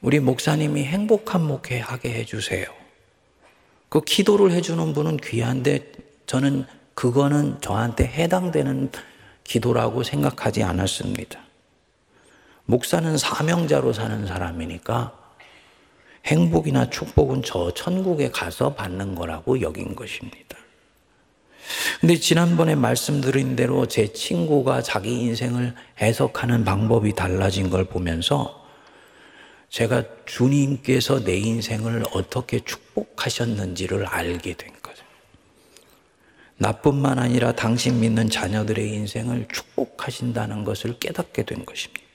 우리 0.00 0.20
목사님이 0.20 0.84
행복한 0.84 1.42
목회하게 1.46 2.12
해주세요. 2.14 2.66
그 3.88 4.00
기도를 4.02 4.52
해주는 4.52 4.92
분은 4.92 5.18
귀한데 5.18 5.92
저는 6.26 6.66
그거는 6.96 7.60
저한테 7.60 8.06
해당되는 8.06 8.90
기도라고 9.44 10.02
생각하지 10.02 10.62
않았습니다. 10.62 11.38
목사는 12.64 13.16
사명자로 13.18 13.92
사는 13.92 14.26
사람이니까 14.26 15.12
행복이나 16.24 16.88
축복은 16.90 17.42
저 17.44 17.72
천국에 17.74 18.30
가서 18.30 18.74
받는 18.74 19.14
거라고 19.14 19.60
여긴 19.60 19.94
것입니다. 19.94 20.56
근데 22.00 22.16
지난번에 22.16 22.74
말씀드린 22.74 23.56
대로 23.56 23.86
제 23.86 24.12
친구가 24.12 24.80
자기 24.80 25.20
인생을 25.20 25.74
해석하는 26.00 26.64
방법이 26.64 27.14
달라진 27.14 27.68
걸 27.68 27.84
보면서 27.84 28.64
제가 29.68 30.04
주님께서 30.24 31.24
내 31.24 31.36
인생을 31.36 32.04
어떻게 32.12 32.60
축복하셨는지를 32.60 34.06
알게 34.06 34.54
된 34.54 34.72
거죠. 34.82 34.85
나뿐만 36.58 37.18
아니라 37.18 37.52
당신 37.52 38.00
믿는 38.00 38.30
자녀들의 38.30 38.88
인생을 38.88 39.46
축복하신다는 39.52 40.64
것을 40.64 40.98
깨닫게 40.98 41.44
된 41.44 41.64
것입니다. 41.64 42.06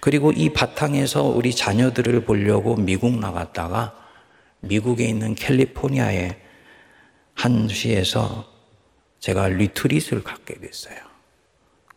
그리고 0.00 0.32
이 0.32 0.52
바탕에서 0.52 1.22
우리 1.22 1.54
자녀들을 1.54 2.24
보려고 2.24 2.76
미국 2.76 3.18
나갔다가 3.18 3.94
미국에 4.60 5.04
있는 5.04 5.34
캘리포니아의 5.34 6.36
한 7.34 7.68
시에서 7.68 8.50
제가 9.20 9.48
리트릿을 9.48 10.24
갖게 10.24 10.54
됐어요. 10.54 10.96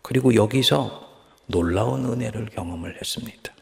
그리고 0.02 0.36
여기서 0.36 1.10
놀라운 1.48 2.06
은혜를 2.06 2.48
경험을 2.48 2.98
했습니다. 2.98 3.54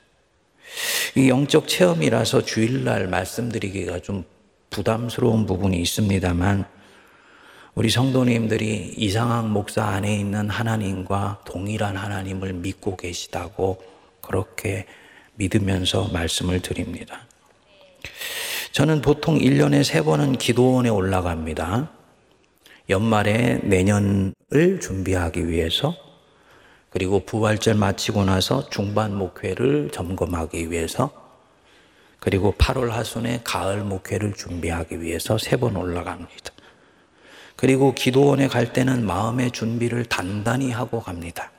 이 1.15 1.29
영적 1.29 1.67
체험이라서 1.67 2.43
주일날 2.43 3.07
말씀드리기가 3.07 3.99
좀 3.99 4.25
부담스러운 4.69 5.45
부분이 5.45 5.81
있습니다만 5.81 6.78
우리 7.79 7.89
성도님들이 7.89 8.93
이상한 8.97 9.51
목사 9.51 9.85
안에 9.85 10.13
있는 10.13 10.49
하나님과 10.49 11.43
동일한 11.45 11.95
하나님을 11.95 12.51
믿고 12.51 12.97
계시다고 12.97 13.81
그렇게 14.19 14.85
믿으면서 15.35 16.09
말씀을 16.09 16.59
드립니다. 16.59 17.21
저는 18.73 18.99
보통 18.99 19.39
1년에 19.39 19.85
세 19.85 20.01
번은 20.01 20.37
기도원에 20.37 20.89
올라갑니다. 20.89 21.89
연말에 22.89 23.61
내년을 23.63 24.33
준비하기 24.81 25.47
위해서 25.47 25.95
그리고 26.89 27.21
부활절 27.21 27.75
마치고 27.75 28.25
나서 28.25 28.69
중반 28.69 29.15
목회를 29.15 29.91
점검하기 29.93 30.69
위해서 30.69 31.11
그리고 32.19 32.53
8월 32.57 32.89
하순에 32.89 33.39
가을 33.45 33.85
목회를 33.85 34.33
준비하기 34.33 35.01
위해서 35.01 35.37
세 35.37 35.55
번 35.55 35.77
올라갑니다. 35.77 36.58
그리고 37.59 37.93
기도원에 37.93 38.47
갈 38.47 38.71
때는 38.71 39.05
마음의 39.05 39.51
준비를 39.51 40.05
단단히 40.05 40.71
하고 40.71 41.01
갑니다. 41.01 41.51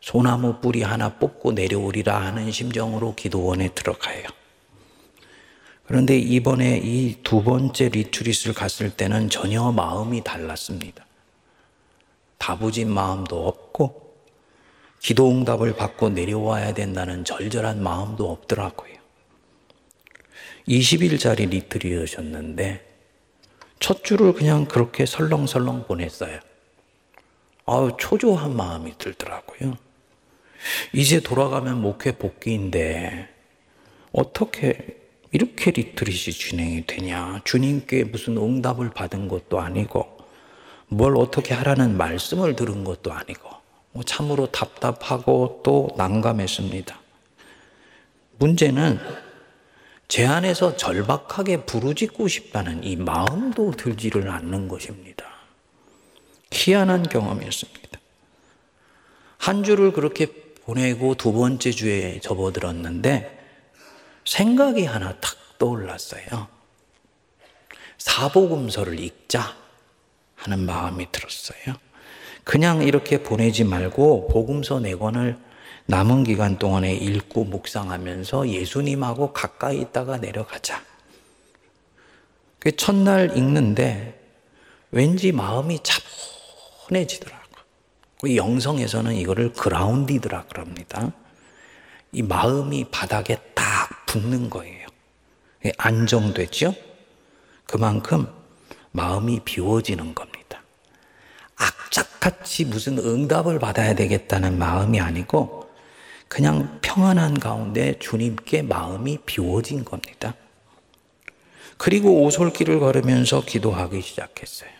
소나무 0.00 0.62
뿌리 0.62 0.82
하나 0.82 1.18
뽑고 1.18 1.52
내려오리라 1.52 2.18
하는 2.24 2.50
심정으로 2.50 3.14
기도원에 3.14 3.68
들어가요. 3.74 4.22
그런데 5.84 6.16
이번에 6.16 6.80
이 6.82 7.22
두 7.22 7.42
번째 7.42 7.90
리트릿을 7.90 8.54
갔을 8.54 8.88
때는 8.88 9.28
전혀 9.28 9.70
마음이 9.70 10.24
달랐습니다. 10.24 11.04
다부진 12.38 12.90
마음도 12.90 13.46
없고, 13.46 14.16
기도 15.00 15.30
응답을 15.30 15.76
받고 15.76 16.08
내려와야 16.08 16.72
된다는 16.72 17.26
절절한 17.26 17.82
마음도 17.82 18.30
없더라고요. 18.30 18.94
20일짜리 20.66 21.50
리트릿이었는데, 21.50 22.91
첫 23.82 24.04
주를 24.04 24.32
그냥 24.32 24.66
그렇게 24.66 25.04
설렁설렁 25.04 25.86
보냈어요. 25.88 26.38
아우, 27.66 27.96
초조한 27.96 28.54
마음이 28.54 28.96
들더라고요. 28.96 29.76
이제 30.92 31.18
돌아가면 31.18 31.82
목회 31.82 32.12
복귀인데 32.12 33.28
어떻게 34.12 35.00
이렇게 35.32 35.72
리트릿이 35.72 36.30
진행이 36.30 36.86
되냐? 36.86 37.40
주님께 37.42 38.04
무슨 38.04 38.36
응답을 38.36 38.90
받은 38.90 39.26
것도 39.26 39.58
아니고 39.58 40.16
뭘 40.86 41.16
어떻게 41.16 41.52
하라는 41.52 41.96
말씀을 41.96 42.54
들은 42.54 42.84
것도 42.84 43.12
아니고 43.12 43.50
뭐 43.90 44.04
참으로 44.04 44.46
답답하고 44.46 45.62
또 45.64 45.90
난감했습니다. 45.96 47.00
문제는 48.38 49.00
제 50.08 50.26
안에서 50.26 50.76
절박하게 50.76 51.64
부르짖고 51.64 52.28
싶다는 52.28 52.84
이 52.84 52.96
마음도 52.96 53.70
들지를 53.70 54.30
않는 54.30 54.68
것입니다. 54.68 55.24
희한한 56.50 57.04
경험이었습니다. 57.08 57.98
한 59.38 59.64
주를 59.64 59.92
그렇게 59.92 60.26
보내고 60.64 61.14
두 61.16 61.32
번째 61.32 61.70
주에 61.70 62.20
접어들었는데 62.20 63.40
생각이 64.24 64.84
하나 64.84 65.18
탁 65.18 65.58
떠올랐어요. 65.58 66.48
사복음서를 67.98 69.00
읽자 69.00 69.56
하는 70.36 70.66
마음이 70.66 71.10
들었어요. 71.10 71.76
그냥 72.44 72.82
이렇게 72.82 73.22
보내지 73.22 73.64
말고 73.64 74.28
복음서 74.28 74.80
네 74.80 74.94
권을 74.94 75.38
남은 75.86 76.24
기간 76.24 76.58
동안에 76.58 76.94
읽고 76.94 77.44
묵상하면서 77.44 78.48
예수님하고 78.48 79.32
가까이 79.32 79.80
있다가 79.80 80.18
내려가자. 80.18 80.82
그 82.58 82.74
첫날 82.76 83.36
읽는데 83.36 84.20
왠지 84.90 85.32
마음이 85.32 85.80
차분해지더라. 85.82 87.42
그 88.22 88.36
영성에서는 88.36 89.16
이거를 89.16 89.52
그라운디드라 89.52 90.44
그럽니다. 90.44 91.12
이 92.12 92.22
마음이 92.22 92.84
바닥에 92.90 93.36
딱 93.52 94.06
붙는 94.06 94.48
거예요. 94.48 94.86
안정됐죠? 95.76 96.72
그만큼 97.66 98.28
마음이 98.92 99.40
비워지는 99.40 100.14
겁니다. 100.14 100.62
악착같이 101.56 102.66
무슨 102.66 102.98
응답을 102.98 103.58
받아야 103.58 103.94
되겠다는 103.96 104.56
마음이 104.56 105.00
아니고 105.00 105.61
그냥 106.32 106.78
평안한 106.80 107.38
가운데 107.40 107.98
주님께 107.98 108.62
마음이 108.62 109.18
비워진 109.26 109.84
겁니다. 109.84 110.34
그리고 111.76 112.22
오솔길을 112.22 112.80
걸으면서 112.80 113.44
기도하기 113.44 114.00
시작했어요. 114.00 114.70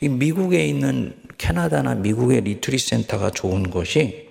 미국에 0.00 0.64
있는 0.64 1.14
캐나다나 1.36 1.96
미국의 1.96 2.40
retreat 2.40 2.78
센터가 2.78 3.28
좋은 3.28 3.70
것이 3.70 4.30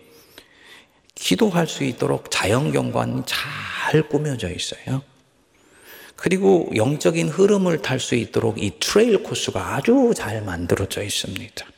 기도할 1.14 1.68
수 1.68 1.84
있도록 1.84 2.32
자연 2.32 2.72
경관이 2.72 3.22
잘 3.28 4.10
꾸며져 4.10 4.50
있어요. 4.50 5.04
그리고 6.16 6.68
영적인 6.76 7.30
흐름을 7.30 7.84
탈 7.84 8.00
수 8.00 8.16
있도록 8.16 8.58
이 8.58 8.72
trail 8.80 9.22
코스가 9.22 9.76
아주 9.76 10.14
잘 10.16 10.42
만들어져 10.42 11.04
있습니다. 11.04 11.75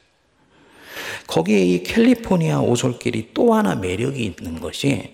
거기에 1.28 1.60
이 1.60 1.84
캘리포니아 1.84 2.62
오솔길이 2.62 3.32
또 3.34 3.54
하나 3.54 3.76
매력이 3.76 4.24
있는 4.24 4.60
것이 4.60 5.14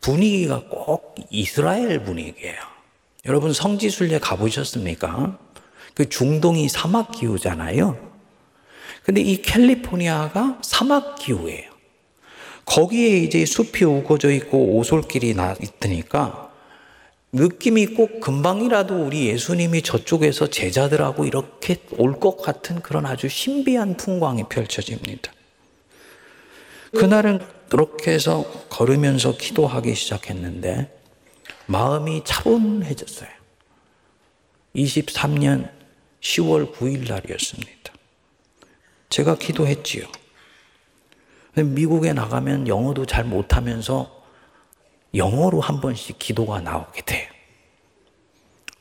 분위기가 0.00 0.64
꼭 0.68 1.14
이스라엘 1.30 2.02
분위기예요. 2.02 2.56
여러분 3.26 3.52
성지순례 3.52 4.18
가보셨습니까? 4.18 5.38
그 5.94 6.08
중동이 6.08 6.68
사막 6.68 7.12
기후잖아요. 7.12 8.12
근데 9.04 9.20
이 9.20 9.42
캘리포니아가 9.42 10.58
사막 10.62 11.16
기후예요. 11.16 11.70
거기에 12.64 13.18
이제 13.18 13.44
숲이 13.44 13.84
우거져 13.84 14.30
있고 14.32 14.76
오솔길이 14.76 15.34
나 15.34 15.54
있으니까 15.60 16.51
느낌이 17.34 17.86
꼭 17.86 18.20
금방이라도 18.20 19.06
우리 19.06 19.26
예수님이 19.26 19.80
저쪽에서 19.82 20.48
제자들하고 20.48 21.24
이렇게 21.24 21.76
올 21.96 22.20
것 22.20 22.36
같은 22.36 22.80
그런 22.82 23.06
아주 23.06 23.28
신비한 23.28 23.96
풍광이 23.96 24.44
펼쳐집니다. 24.50 25.32
그날은 26.90 27.40
그렇게 27.70 28.12
해서 28.12 28.44
걸으면서 28.68 29.36
기도하기 29.38 29.94
시작했는데 29.94 30.94
마음이 31.66 32.22
차분해졌어요. 32.24 33.30
23년 34.76 35.70
10월 36.20 36.74
9일 36.74 37.08
날이었습니다. 37.08 37.92
제가 39.08 39.36
기도했지요. 39.36 40.04
미국에 41.54 42.12
나가면 42.12 42.68
영어도 42.68 43.06
잘 43.06 43.24
못하면서 43.24 44.21
영어로 45.14 45.60
한 45.60 45.80
번씩 45.80 46.18
기도가 46.18 46.60
나오게 46.60 47.02
돼요. 47.02 47.28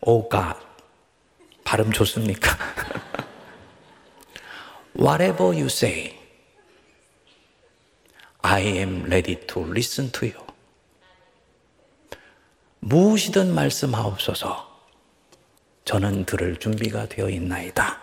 오 0.02 0.28
갓. 0.30 0.58
발음 1.64 1.92
좋습니까? 1.92 2.52
Whatever 4.98 5.54
you 5.54 5.66
say, 5.66 6.18
I 8.42 8.62
am 8.62 9.06
ready 9.06 9.36
to 9.48 9.64
listen 9.64 10.12
to 10.12 10.28
you. 10.28 10.46
무엇이든 12.80 13.54
말씀하옵소서. 13.54 14.70
저는 15.86 16.26
들을 16.26 16.58
준비가 16.58 17.08
되어 17.08 17.30
있나이다. 17.30 18.02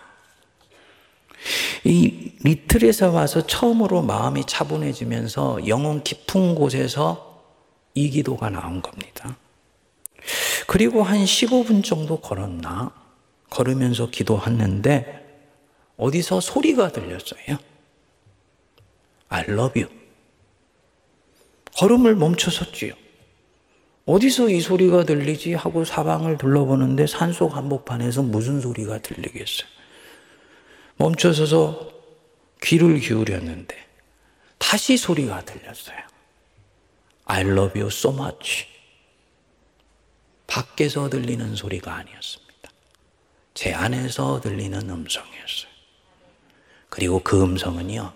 이 1.83 2.33
리틀에서 2.43 3.11
와서 3.11 3.45
처음으로 3.45 4.01
마음이 4.01 4.45
차분해지면서 4.45 5.67
영혼 5.67 6.03
깊은 6.03 6.55
곳에서 6.55 7.28
이 7.93 8.09
기도가 8.09 8.49
나온 8.49 8.81
겁니다. 8.81 9.37
그리고 10.67 11.03
한 11.03 11.23
15분 11.23 11.83
정도 11.83 12.19
걸었나? 12.19 12.93
걸으면서 13.49 14.09
기도했는데 14.09 15.19
어디서 15.97 16.39
소리가 16.39 16.91
들렸어요. 16.91 17.57
I 19.29 19.43
love 19.47 19.81
you. 19.81 19.93
걸음을 21.77 22.15
멈춰섰지요. 22.15 22.93
어디서 24.05 24.49
이 24.49 24.59
소리가 24.59 25.03
들리지 25.03 25.53
하고 25.53 25.85
사방을 25.85 26.37
둘러보는데 26.37 27.05
산속 27.05 27.55
한복판에서 27.55 28.23
무슨 28.23 28.59
소리가 28.59 28.99
들리겠어요. 28.99 29.67
멈춰서서 30.97 31.91
귀를 32.63 32.99
기울였는데 32.99 33.75
다시 34.57 34.97
소리가 34.97 35.45
들렸어요. 35.45 35.97
I 37.31 37.41
love 37.41 37.79
you 37.79 37.89
so 37.89 38.11
much. 38.11 38.65
밖에서 40.47 41.09
들리는 41.09 41.55
소리가 41.55 41.93
아니었습니다. 41.93 42.71
제 43.53 43.71
안에서 43.71 44.41
들리는 44.41 44.79
음성이었어요. 44.89 45.69
그리고 46.89 47.21
그 47.23 47.39
음성은요, 47.43 48.11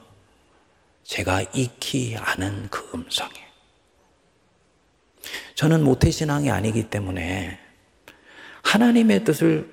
제가 1.04 1.43
익히 1.54 2.15
아는 2.17 2.67
그 2.71 2.89
음성이에요. 2.95 3.47
저는 5.54 5.84
모태신앙이 5.84 6.49
아니기 6.49 6.89
때문에 6.89 7.60
하나님의 8.63 9.26
뜻을 9.26 9.69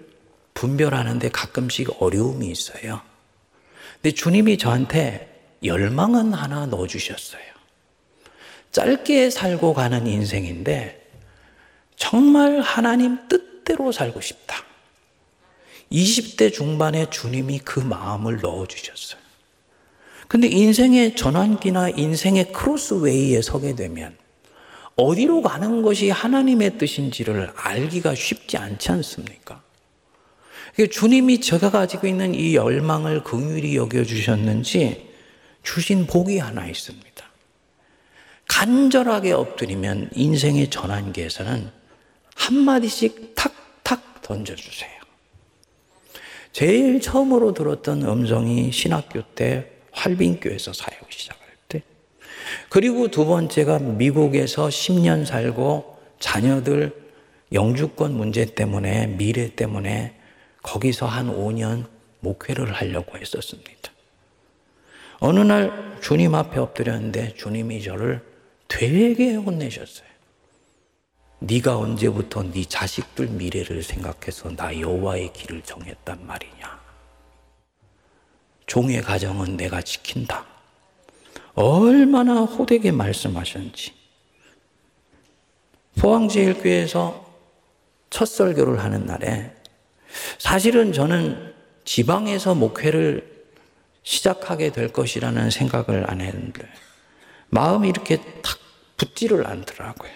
분별하는데 0.53 1.31
가끔씩 1.31 2.03
어려움이 2.03 2.46
있어요. 2.50 3.00
근데 3.94 4.14
주님이 4.14 4.59
저한테 4.59 5.57
열망은 5.64 6.35
하나 6.35 6.66
넣어주셨어요. 6.66 7.49
짧게 8.72 9.30
살고 9.30 9.74
가는 9.74 10.06
인생인데 10.06 11.00
정말 11.96 12.61
하나님 12.61 13.18
뜻대로 13.28 13.92
살고 13.92 14.20
싶다. 14.20 14.64
20대 15.92 16.52
중반에 16.52 17.11
주님이 17.11 17.59
그 17.61 17.80
마음을 17.80 18.40
넣어주셨어요. 18.40 19.20
근데 20.28 20.46
인생의 20.46 21.16
전환기나 21.16 21.90
인생의 21.90 22.52
크로스웨이에 22.52 23.42
서게 23.42 23.74
되면 23.74 24.16
어디로 24.94 25.42
가는 25.42 25.83
것이 25.83 26.11
하나님의 26.11 26.78
뜻인지를 26.78 27.52
알기가 27.56 28.14
쉽지 28.14 28.56
않지 28.56 28.92
않습니까? 28.92 29.62
주님이 30.90 31.40
제가 31.40 31.70
가지고 31.70 32.06
있는 32.06 32.35
이 32.35 32.54
열망을 32.54 33.24
긍휼히 33.24 33.76
여겨 33.76 34.04
주셨는지 34.04 35.09
주신 35.62 36.06
복이 36.06 36.38
하나 36.38 36.66
있습니다. 36.66 37.29
간절하게 38.50 39.30
엎드리면 39.30 40.10
인생의 40.12 40.70
전환기에서는 40.70 41.70
한마디씩 42.34 43.36
탁탁 43.36 44.22
던져주세요. 44.22 44.90
제일 46.50 47.00
처음으로 47.00 47.54
들었던 47.54 48.02
음성이 48.02 48.72
신학교 48.72 49.22
때 49.22 49.70
활빈교에서 49.92 50.72
사역을 50.72 51.06
시작할 51.10 51.46
때. 51.68 51.82
그리고 52.68 53.08
두 53.08 53.24
번째가 53.24 53.78
미국에서 53.78 54.66
10년 54.66 55.24
살고 55.24 55.98
자녀들 56.18 56.92
영주권 57.52 58.12
문제 58.14 58.44
때문에 58.44 59.06
미래 59.06 59.54
때문에 59.54 60.16
거기서 60.62 61.06
한 61.06 61.28
5년 61.28 61.86
목회를 62.18 62.72
하려고 62.72 63.16
했었습니다. 63.16 63.92
어느 65.20 65.38
날 65.38 65.98
주님 66.02 66.34
앞에 66.34 66.58
엎드렸는데 66.58 67.34
주님이 67.36 67.82
저를 67.82 68.29
되게 68.70 69.35
혼내셨어요. 69.35 70.09
네가 71.40 71.76
언제부터 71.76 72.44
네 72.44 72.64
자식들 72.64 73.26
미래를 73.26 73.83
생각해서 73.83 74.54
나 74.54 74.78
여호와의 74.78 75.33
길을 75.33 75.62
정했단 75.62 76.26
말이냐? 76.26 76.80
종의 78.66 79.02
가정은 79.02 79.56
내가 79.56 79.83
지킨다. 79.83 80.46
얼마나 81.54 82.42
호되게 82.42 82.92
말씀하셨는지. 82.92 83.92
포항제일교회에서 85.98 87.28
첫 88.11 88.26
설교를 88.26 88.78
하는 88.78 89.04
날에 89.06 89.52
사실은 90.38 90.92
저는 90.92 91.54
지방에서 91.85 92.54
목회를 92.54 93.44
시작하게 94.02 94.70
될 94.70 94.92
것이라는 94.92 95.50
생각을 95.50 96.09
안 96.09 96.20
했는데 96.20 96.68
마음이 97.50 97.88
이렇게 97.88 98.16
탁 98.42 98.58
붙지를 98.96 99.46
않더라고요. 99.46 100.10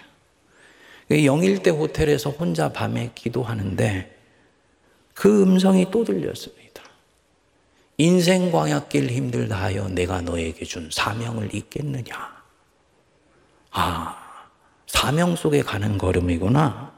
영일대 1.10 1.70
호텔에서 1.70 2.30
혼자 2.30 2.72
밤에 2.72 3.12
기도하는데 3.14 4.16
그 5.14 5.42
음성이 5.42 5.90
또 5.90 6.04
들렸습니다. 6.04 6.82
인생 7.98 8.50
광약길 8.50 9.10
힘들다 9.10 9.56
하여 9.56 9.88
내가 9.88 10.20
너에게 10.20 10.64
준 10.64 10.88
사명을 10.90 11.54
잊겠느냐. 11.54 12.42
아, 13.70 14.48
사명 14.86 15.36
속에 15.36 15.62
가는 15.62 15.98
걸음이구나. 15.98 16.92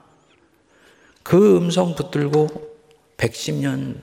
그 1.23 1.57
음성 1.57 1.95
붙들고 1.95 2.77
110년 3.17 4.03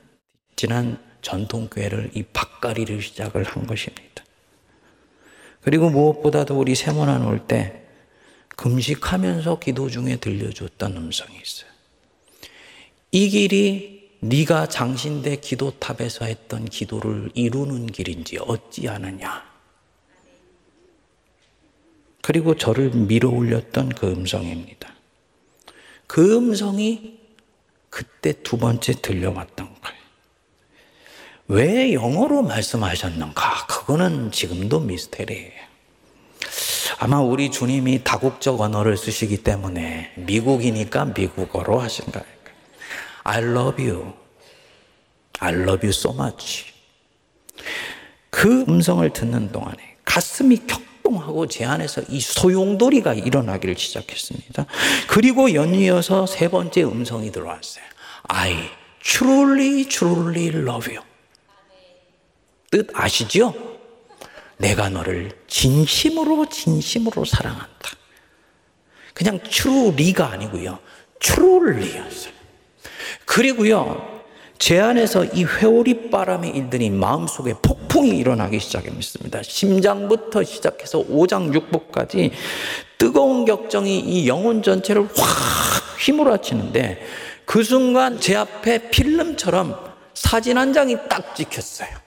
지난 0.56 1.02
전통교회를 1.22 2.12
이 2.14 2.24
밭가리를 2.34 3.02
시작을 3.02 3.44
한 3.44 3.66
것입니다. 3.66 4.23
그리고 5.64 5.90
무엇보다도 5.90 6.60
우리 6.60 6.76
세모난 6.76 7.26
올 7.26 7.48
때 7.48 7.82
금식하면서 8.56 9.60
기도 9.60 9.90
중에 9.90 10.18
들려줬던 10.18 10.96
음성이 10.96 11.40
있어요. 11.42 11.70
이 13.12 13.30
길이 13.30 14.12
네가 14.20 14.68
장신대 14.68 15.38
기도탑에서 15.38 16.26
했던 16.26 16.66
기도를 16.66 17.32
이루는 17.34 17.88
길인지 17.88 18.38
어찌하느냐. 18.40 19.52
그리고 22.22 22.56
저를 22.56 22.92
밀어 22.92 23.30
올렸던 23.30 23.90
그 23.90 24.08
음성입니다. 24.08 24.94
그 26.08 26.38
음성이 26.38 27.20
그때 27.90 28.34
두 28.44 28.58
번째 28.58 28.94
들려왔던. 28.94 29.73
왜 31.48 31.94
영어로 31.94 32.42
말씀하셨는가? 32.44 33.68
그거는 33.68 34.32
지금도 34.32 34.80
미스테리예요. 34.82 35.52
아마 37.00 37.20
우리 37.20 37.52
주님이 37.52 38.04
다국적 38.04 38.62
언어를 38.62 38.96
쓰시기 38.96 39.44
때문에 39.44 40.14
미국이니까 40.16 41.06
미국어로 41.06 41.80
하신 41.80 42.06
거예요. 42.06 42.26
I 43.24 43.44
love 43.44 43.86
you. 43.86 44.14
I 45.40 45.54
love 45.54 45.80
you 45.84 45.90
so 45.90 46.14
much. 46.14 46.74
그 48.30 48.64
음성을 48.68 49.08
듣는 49.12 49.52
동안에 49.52 49.78
가슴이 50.06 50.66
격동하고 50.66 51.48
제 51.48 51.66
안에서 51.66 52.02
이 52.08 52.22
소용돌이가 52.22 53.14
일어나기를 53.16 53.78
시작했습니다. 53.78 54.66
그리고 55.08 55.54
연이어서 55.54 56.26
세 56.26 56.50
번째 56.50 56.84
음성이 56.84 57.32
들어왔어요. 57.32 57.84
I 58.30 58.70
truly, 59.02 59.86
truly 59.88 60.48
love 60.48 60.94
you. 60.96 61.13
뜻 62.74 62.88
아시죠? 62.96 63.54
내가 64.58 64.90
너를 64.90 65.32
진심으로, 65.46 66.48
진심으로 66.50 67.24
사랑한다. 67.24 67.70
그냥 69.14 69.40
truly가 69.44 70.32
아니고요. 70.32 70.80
truly였어요. 71.20 72.34
그리고요, 73.26 74.24
제 74.58 74.80
안에서 74.80 75.24
이 75.24 75.44
회오리 75.44 76.10
바람이 76.10 76.50
일더니 76.50 76.90
마음속에 76.90 77.54
폭풍이 77.62 78.18
일어나기 78.18 78.60
시작했습니다. 78.60 79.44
심장부터 79.44 80.44
시작해서 80.44 80.98
오장육부까지 80.98 82.32
뜨거운 82.98 83.46
격정이 83.46 84.00
이 84.00 84.28
영혼 84.28 84.64
전체를 84.64 85.04
확 85.16 86.00
휘몰아치는데 86.00 87.06
그 87.46 87.62
순간 87.64 88.20
제 88.20 88.36
앞에 88.36 88.90
필름처럼 88.90 89.78
사진 90.16 90.58
한 90.58 90.74
장이 90.74 90.98
딱 91.08 91.36
찍혔어요. 91.36 92.03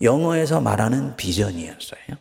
영어에서 0.00 0.60
말하는 0.60 1.16
비전이었어요. 1.16 2.16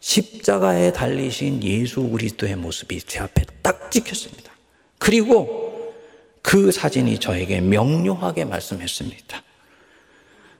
십자가에 0.00 0.92
달리신 0.92 1.62
예수 1.62 2.02
그리스도의 2.08 2.56
모습이 2.56 3.00
제 3.02 3.20
앞에 3.20 3.44
딱 3.62 3.90
찍혔습니다. 3.90 4.52
그리고 4.98 5.94
그 6.42 6.72
사진이 6.72 7.18
저에게 7.20 7.60
명료하게 7.60 8.44
말씀했습니다. 8.44 9.42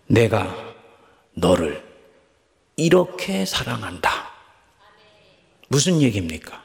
내가 0.06 0.74
너를 1.34 1.84
이렇게 2.76 3.44
사랑한다. 3.44 4.30
무슨 5.68 6.00
얘기입니까? 6.00 6.62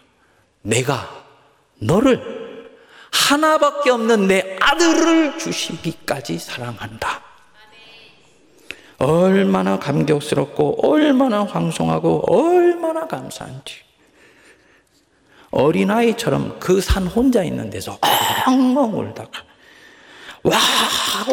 내가 0.61 1.25
너를 1.79 2.69
하나밖에 3.11 3.89
없는 3.89 4.27
내 4.27 4.57
아들을 4.59 5.39
주시기까지 5.39 6.37
사랑한다. 6.39 7.26
얼마나 8.99 9.77
감격스럽고 9.79 10.88
얼마나 10.88 11.43
황송하고 11.43 12.23
얼마나 12.33 13.07
감사한지. 13.07 13.75
어린아이처럼 15.51 16.60
그 16.60 16.81
산 16.81 17.07
혼자 17.07 17.43
있는 17.43 17.69
데서 17.69 17.97
엉엉 18.47 18.99
울다가 18.99 19.43
와! 20.43 20.57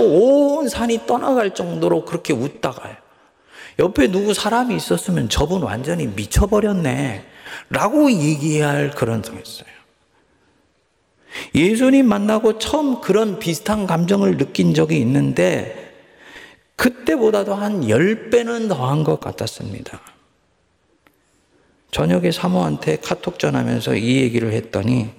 온 0.00 0.68
산이 0.68 1.06
떠나갈 1.06 1.54
정도로 1.54 2.04
그렇게 2.04 2.32
웃다가요. 2.32 2.94
옆에 3.78 4.08
누구 4.08 4.34
사람이 4.34 4.74
있었으면 4.76 5.28
저분 5.28 5.62
완전히 5.62 6.06
미쳐버렸네. 6.06 7.24
라고 7.70 8.10
얘기할 8.10 8.90
그런 8.92 9.22
성이었어요. 9.22 9.68
예수님 11.54 12.06
만나고 12.06 12.58
처음 12.58 13.00
그런 13.00 13.38
비슷한 13.38 13.86
감정을 13.86 14.36
느낀 14.36 14.74
적이 14.74 14.98
있는데 15.00 15.83
그때보다도 16.76 17.54
한 17.54 17.82
10배는 17.82 18.68
더한 18.68 19.04
것 19.04 19.20
같았습니다. 19.20 20.00
저녁에 21.90 22.32
사모한테 22.32 22.96
카톡 22.96 23.38
전하면서 23.38 23.94
이 23.94 24.16
얘기를 24.16 24.52
했더니 24.52 25.10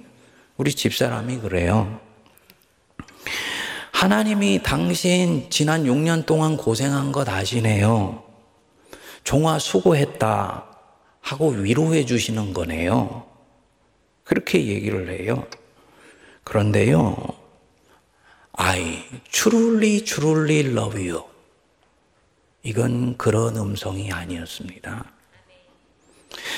우리 0.56 0.74
집사람이 0.74 1.38
그래요. 1.38 2.00
하나님이 3.92 4.62
당신 4.62 5.48
지난 5.48 5.84
6년 5.84 6.26
동안 6.26 6.58
고생한 6.58 7.12
것 7.12 7.28
아시네요. 7.28 8.22
종아 9.24 9.58
수고했다 9.58 10.66
하고 11.20 11.48
위로해 11.48 12.04
주시는 12.04 12.52
거네요. 12.52 13.26
그렇게 14.22 14.66
얘기를 14.66 15.08
해요. 15.08 15.46
그런데요, 16.44 17.16
I 18.52 19.02
truly, 19.30 20.04
truly 20.04 20.60
love 20.60 21.10
you. 21.10 21.24
이건 22.66 23.16
그런 23.16 23.56
음성이 23.56 24.10
아니었습니다. 24.10 25.04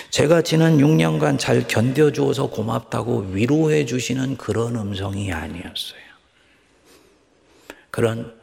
제가 0.09 0.41
지난 0.41 0.79
6년간 0.79 1.39
잘 1.39 1.69
견뎌주어서 1.69 2.49
고맙다고 2.49 3.27
위로해 3.33 3.85
주시는 3.85 4.39
그런 4.39 4.77
음성이 4.77 5.31
아니었어요. 5.31 6.01
그런 7.91 8.35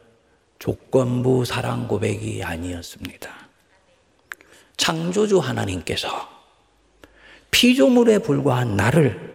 조건부 0.60 1.44
사랑 1.44 1.88
고백이 1.88 2.44
아니었습니다. 2.44 3.30
창조주 4.76 5.40
하나님께서 5.40 6.08
피조물에 7.50 8.20
불과한 8.20 8.76
나를 8.76 9.34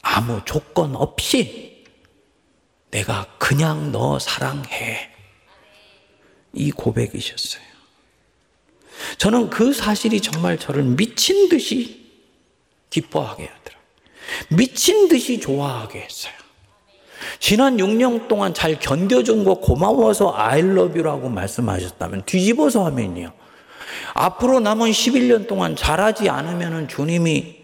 아무 0.00 0.40
조건 0.46 0.96
없이 0.96 1.84
내가 2.90 3.26
그냥 3.38 3.92
너 3.92 4.18
사랑해. 4.18 5.19
이 6.52 6.70
고백이셨어요. 6.70 7.62
저는 9.18 9.50
그 9.50 9.72
사실이 9.72 10.20
정말 10.20 10.58
저를 10.58 10.82
미친 10.82 11.48
듯이 11.48 12.10
기뻐하게 12.90 13.44
하더라고요. 13.44 13.86
미친 14.48 15.08
듯이 15.08 15.40
좋아하게 15.40 16.00
했어요. 16.00 16.32
지난 17.38 17.76
6년 17.76 18.28
동안 18.28 18.54
잘 18.54 18.78
견뎌준 18.78 19.44
거 19.44 19.54
고마워서 19.54 20.34
I 20.36 20.60
love 20.60 20.92
you라고 20.92 21.28
말씀하셨다면 21.28 22.24
뒤집어서 22.26 22.84
하면요. 22.86 23.32
앞으로 24.14 24.60
남은 24.60 24.90
11년 24.90 25.46
동안 25.46 25.76
잘하지 25.76 26.28
않으면 26.28 26.88
주님이 26.88 27.60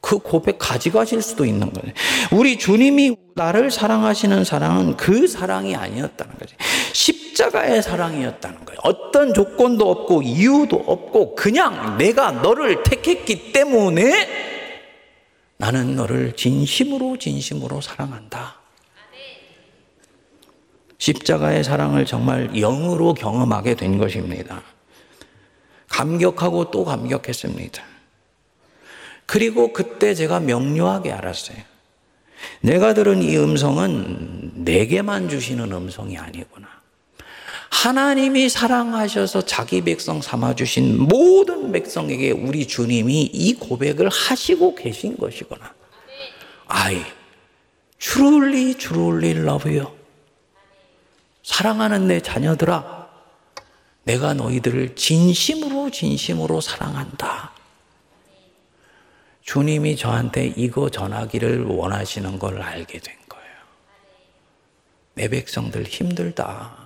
그 0.00 0.18
고백 0.18 0.58
가져가실 0.58 1.20
수도 1.20 1.44
있는 1.44 1.72
거예요. 1.72 1.92
우리 2.30 2.58
주님이 2.58 3.16
나를 3.34 3.70
사랑하시는 3.70 4.44
사랑은 4.44 4.96
그 4.96 5.26
사랑이 5.26 5.74
아니었다는 5.74 6.38
거죠. 6.38 6.56
십자가의 7.36 7.82
사랑이었다는 7.82 8.64
거예요. 8.64 8.78
어떤 8.82 9.34
조건도 9.34 9.90
없고 9.90 10.22
이유도 10.22 10.76
없고 10.86 11.34
그냥 11.34 11.98
내가 11.98 12.32
너를 12.32 12.82
택했기 12.82 13.52
때문에 13.52 14.46
나는 15.58 15.96
너를 15.96 16.34
진심으로 16.34 17.18
진심으로 17.18 17.80
사랑한다. 17.80 18.56
십자가의 20.98 21.62
사랑을 21.62 22.06
정말 22.06 22.50
영으로 22.54 23.12
경험하게 23.12 23.74
된 23.74 23.98
것입니다. 23.98 24.62
감격하고 25.88 26.70
또 26.70 26.84
감격했습니다. 26.84 27.82
그리고 29.26 29.72
그때 29.74 30.14
제가 30.14 30.40
명료하게 30.40 31.12
알았어요. 31.12 31.58
내가 32.60 32.94
들은 32.94 33.22
이 33.22 33.36
음성은 33.36 34.64
내게만 34.64 35.28
주시는 35.28 35.72
음성이 35.72 36.16
아니구나. 36.16 36.85
하나님이 37.70 38.48
사랑하셔서 38.48 39.42
자기 39.42 39.82
백성 39.82 40.20
삼아주신 40.20 40.98
모든 40.98 41.72
백성에게 41.72 42.30
우리 42.30 42.66
주님이 42.66 43.22
이 43.32 43.54
고백을 43.54 44.08
하시고 44.08 44.74
계신 44.74 45.16
것이구나. 45.16 45.74
I 46.68 47.04
truly, 47.98 48.74
truly 48.74 49.30
love 49.30 49.78
you. 49.78 49.92
사랑하는 51.42 52.08
내 52.08 52.20
자녀들아, 52.20 53.08
내가 54.04 54.34
너희들을 54.34 54.94
진심으로, 54.96 55.90
진심으로 55.90 56.60
사랑한다. 56.60 57.52
주님이 59.42 59.96
저한테 59.96 60.54
이거 60.56 60.90
전하기를 60.90 61.66
원하시는 61.66 62.38
걸 62.40 62.60
알게 62.60 62.98
된 62.98 63.14
거예요. 63.28 63.46
내 65.14 65.28
백성들 65.28 65.84
힘들다. 65.84 66.85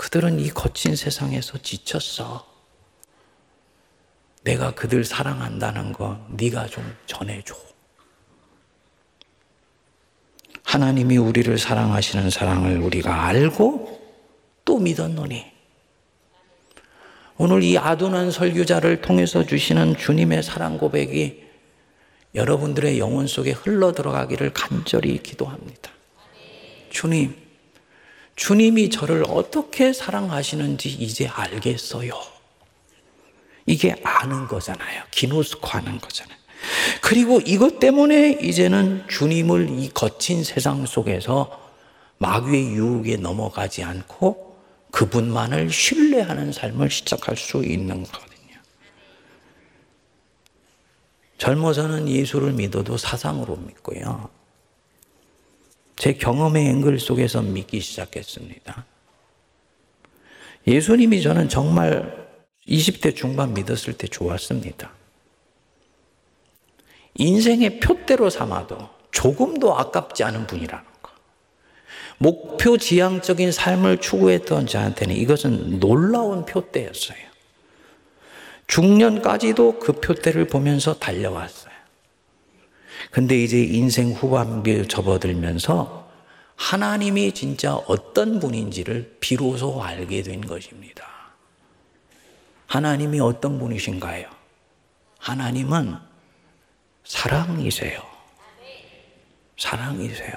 그들은 0.00 0.40
이 0.40 0.48
거친 0.48 0.96
세상에서 0.96 1.58
지쳤어. 1.58 2.46
내가 4.44 4.74
그들 4.74 5.04
사랑한다는 5.04 5.92
거 5.92 6.18
네가 6.30 6.68
좀 6.68 6.96
전해줘. 7.04 7.54
하나님이 10.64 11.18
우리를 11.18 11.58
사랑하시는 11.58 12.30
사랑을 12.30 12.78
우리가 12.78 13.26
알고 13.26 14.00
또 14.64 14.78
믿었노니 14.78 15.44
오늘 17.36 17.62
이 17.62 17.76
아둔한 17.76 18.30
설교자를 18.30 19.02
통해서 19.02 19.44
주시는 19.44 19.98
주님의 19.98 20.42
사랑 20.42 20.78
고백이 20.78 21.44
여러분들의 22.34 22.98
영혼 22.98 23.26
속에 23.26 23.50
흘러 23.50 23.92
들어가기를 23.92 24.54
간절히 24.54 25.22
기도합니다. 25.22 25.90
주님, 26.88 27.49
주님이 28.40 28.88
저를 28.88 29.22
어떻게 29.28 29.92
사랑하시는지 29.92 30.88
이제 30.88 31.28
알겠어요. 31.28 32.10
이게 33.66 33.94
아는 34.02 34.48
거잖아요. 34.48 35.02
기노스코 35.10 35.68
하는 35.68 36.00
거잖아요. 36.00 36.38
그리고 37.02 37.40
이것 37.44 37.78
때문에 37.78 38.38
이제는 38.40 39.04
주님을 39.08 39.68
이 39.78 39.90
거친 39.90 40.42
세상 40.42 40.86
속에서 40.86 41.60
마귀의 42.16 42.72
유혹에 42.72 43.16
넘어가지 43.18 43.84
않고 43.84 44.56
그분만을 44.90 45.70
신뢰하는 45.70 46.52
삶을 46.52 46.88
시작할 46.88 47.36
수 47.36 47.62
있는 47.62 48.04
거거든요. 48.04 48.56
젊어서는 51.36 52.08
예수를 52.08 52.52
믿어도 52.54 52.96
사상으로 52.96 53.56
믿고요. 53.56 54.39
제 56.00 56.14
경험의 56.14 56.66
앵글 56.66 56.98
속에서 56.98 57.42
믿기 57.42 57.78
시작했습니다. 57.78 58.86
예수님이 60.66 61.20
저는 61.20 61.50
정말 61.50 62.26
20대 62.66 63.14
중반 63.14 63.52
믿었을 63.52 63.92
때 63.98 64.06
좋았습니다. 64.06 64.92
인생의 67.16 67.80
표대로 67.80 68.30
삼아도 68.30 68.88
조금도 69.10 69.76
아깝지 69.76 70.24
않은 70.24 70.46
분이라는 70.46 70.84
거. 71.02 71.12
목표 72.16 72.78
지향적인 72.78 73.52
삶을 73.52 73.98
추구했던 73.98 74.68
저한테는 74.68 75.14
이것은 75.14 75.80
놀라운 75.80 76.46
표대였어요. 76.46 77.18
중년까지도 78.68 79.78
그 79.78 79.92
표대를 79.92 80.46
보면서 80.46 80.94
달려왔어요. 80.94 81.69
근데 83.10 83.42
이제 83.42 83.60
인생 83.62 84.12
후반기에 84.12 84.86
접어들면서 84.86 86.08
하나님이 86.54 87.32
진짜 87.32 87.74
어떤 87.74 88.38
분인지를 88.38 89.16
비로소 89.18 89.82
알게 89.82 90.22
된 90.22 90.40
것입니다. 90.42 91.08
하나님이 92.66 93.18
어떤 93.20 93.58
분이신가요? 93.58 94.28
하나님은 95.18 95.96
사랑이세요. 97.04 98.00
사랑이세요. 99.58 100.34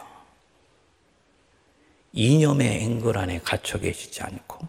이념의 2.14 2.84
앵글 2.84 3.18
안에 3.18 3.40
갇혀 3.40 3.78
계시지 3.80 4.24
않고 4.24 4.68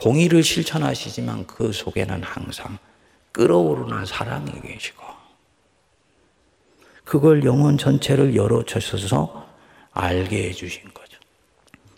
공의를 0.00 0.42
실천하시지만 0.42 1.46
그 1.46 1.72
속에는 1.72 2.22
항상 2.22 2.78
끓어오르는 3.32 4.06
사랑이 4.06 4.60
계시고 4.60 5.23
그걸 7.04 7.44
영혼 7.44 7.78
전체를 7.78 8.34
열어주셔서 8.34 9.48
알게 9.92 10.48
해주신 10.48 10.82
거죠. 10.94 11.18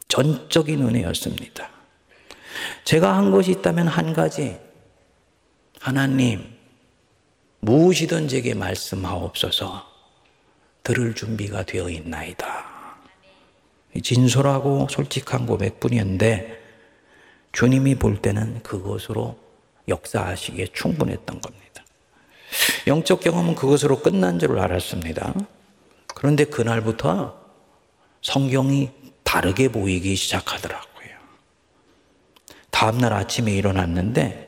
전적인 0.09 0.83
은혜였습니다. 0.83 1.71
제가 2.85 3.17
한 3.17 3.31
것이 3.31 3.53
있다면 3.53 3.89
한 3.89 4.13
가지. 4.13 4.59
하나님, 5.81 6.45
무엇이든 7.61 8.29
제게 8.29 8.55
말씀하옵소서 8.55 9.87
들을 10.83 11.15
준비가 11.15 11.65
되어 11.65 11.89
있나이다. 11.89 12.67
진솔하고 14.03 14.89
솔직한 14.91 15.47
고백뿐이었는데 15.47 16.63
주님이 17.53 17.95
볼 17.97 18.21
때는 18.21 18.63
그것으로 18.63 19.39
역사하시기에 19.89 20.69
충분했던 20.75 21.41
겁니다. 21.41 21.66
영적 22.87 23.21
경험은 23.21 23.57
그것으로 23.57 24.01
끝난 24.01 24.39
줄 24.39 24.59
알았습니다. 24.59 25.35
그런데 26.15 26.45
그날부터 26.45 27.37
성경이 28.23 28.91
다르게 29.25 29.69
보이기 29.69 30.15
시작하더라고요. 30.15 30.87
다음날 32.71 33.13
아침에 33.13 33.53
일어났는데 33.53 34.47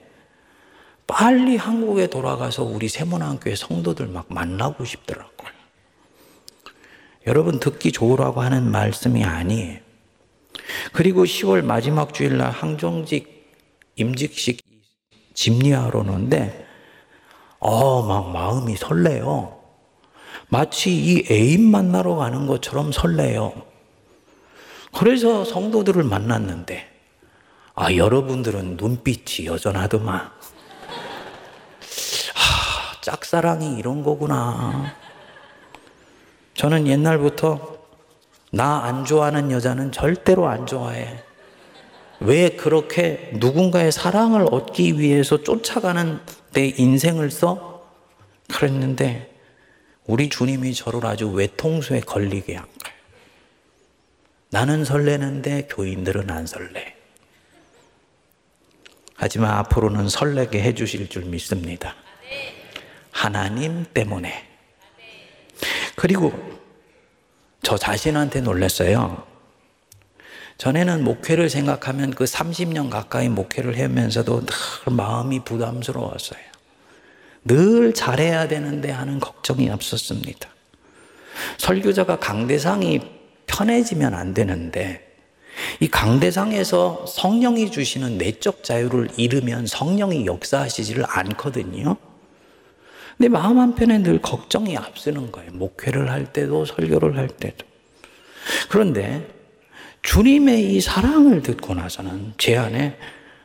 빨리 1.06 1.56
한국에 1.56 2.08
돌아가서 2.08 2.62
우리 2.62 2.88
세문안교회 2.88 3.56
성도들 3.56 4.06
막 4.06 4.26
만나고 4.28 4.84
싶더라고요. 4.84 5.48
여러분 7.26 7.58
듣기 7.58 7.92
좋으라고 7.92 8.40
하는 8.40 8.70
말씀이 8.70 9.24
아니에요. 9.24 9.80
그리고 10.92 11.24
10월 11.24 11.62
마지막 11.62 12.14
주일날 12.14 12.50
항정직 12.50 13.52
임직식 13.96 14.60
집리하러 15.34 16.00
오는데 16.00 16.67
어, 17.60 18.02
막 18.02 18.30
마음이 18.30 18.76
설레요. 18.76 19.58
마치 20.48 20.94
이 20.94 21.26
애인 21.30 21.70
만나러 21.70 22.14
가는 22.16 22.46
것처럼 22.46 22.92
설레요. 22.92 23.52
그래서 24.96 25.44
성도들을 25.44 26.02
만났는데, 26.04 26.88
아, 27.74 27.94
여러분들은 27.94 28.76
눈빛이 28.76 29.46
여전하더만. 29.46 30.18
하, 32.34 33.00
짝사랑이 33.02 33.76
이런 33.78 34.02
거구나. 34.02 34.94
저는 36.54 36.86
옛날부터 36.86 37.78
나 38.50 38.82
안 38.82 39.04
좋아하는 39.04 39.50
여자는 39.50 39.92
절대로 39.92 40.48
안 40.48 40.66
좋아해. 40.66 41.22
왜 42.20 42.50
그렇게 42.50 43.30
누군가의 43.34 43.92
사랑을 43.92 44.46
얻기 44.50 44.98
위해서 44.98 45.42
쫓아가는 45.42 46.20
내 46.52 46.66
인생을 46.76 47.30
써? 47.30 47.86
그랬는데 48.48 49.34
우리 50.04 50.28
주님이 50.28 50.74
저를 50.74 51.04
아주 51.06 51.28
외통수에 51.28 52.00
걸리게 52.00 52.56
한 52.56 52.64
거예요. 52.64 52.98
나는 54.50 54.84
설레는데 54.84 55.68
교인들은 55.70 56.30
안 56.30 56.46
설레. 56.46 56.96
하지만 59.14 59.50
앞으로는 59.58 60.08
설레게 60.08 60.62
해주실 60.62 61.08
줄 61.08 61.24
믿습니다. 61.24 61.94
하나님 63.10 63.84
때문에. 63.92 64.48
그리고 65.94 66.32
저 67.62 67.76
자신한테 67.76 68.40
놀랐어요. 68.40 69.27
전에는 70.58 71.04
목회를 71.04 71.48
생각하면 71.48 72.10
그 72.10 72.24
30년 72.24 72.90
가까이 72.90 73.28
목회를 73.28 73.78
하면서도 73.78 74.44
늘 74.44 74.92
마음이 74.92 75.44
부담스러웠어요. 75.44 76.40
늘 77.44 77.94
잘해야 77.94 78.48
되는데 78.48 78.90
하는 78.90 79.20
걱정이 79.20 79.70
없었습니다. 79.70 80.48
설교자가 81.58 82.18
강대상이 82.18 83.00
편해지면 83.46 84.14
안 84.14 84.34
되는데 84.34 85.06
이 85.80 85.88
강대상에서 85.88 87.06
성령이 87.06 87.70
주시는 87.70 88.18
내적 88.18 88.64
자유를 88.64 89.10
잃으면 89.16 89.66
성령이 89.66 90.26
역사하시지를 90.26 91.04
않거든요. 91.06 91.96
근데 93.16 93.28
마음 93.28 93.58
한편에 93.58 93.98
늘 93.98 94.20
걱정이 94.20 94.76
앞서는 94.76 95.32
거예요. 95.32 95.52
목회를 95.52 96.10
할 96.10 96.32
때도 96.32 96.64
설교를 96.64 97.16
할 97.16 97.28
때도. 97.28 97.64
그런데 98.68 99.37
주님의 100.02 100.74
이 100.74 100.80
사랑을 100.80 101.42
듣고 101.42 101.74
나서는 101.74 102.34
제 102.38 102.56
안에 102.56 102.98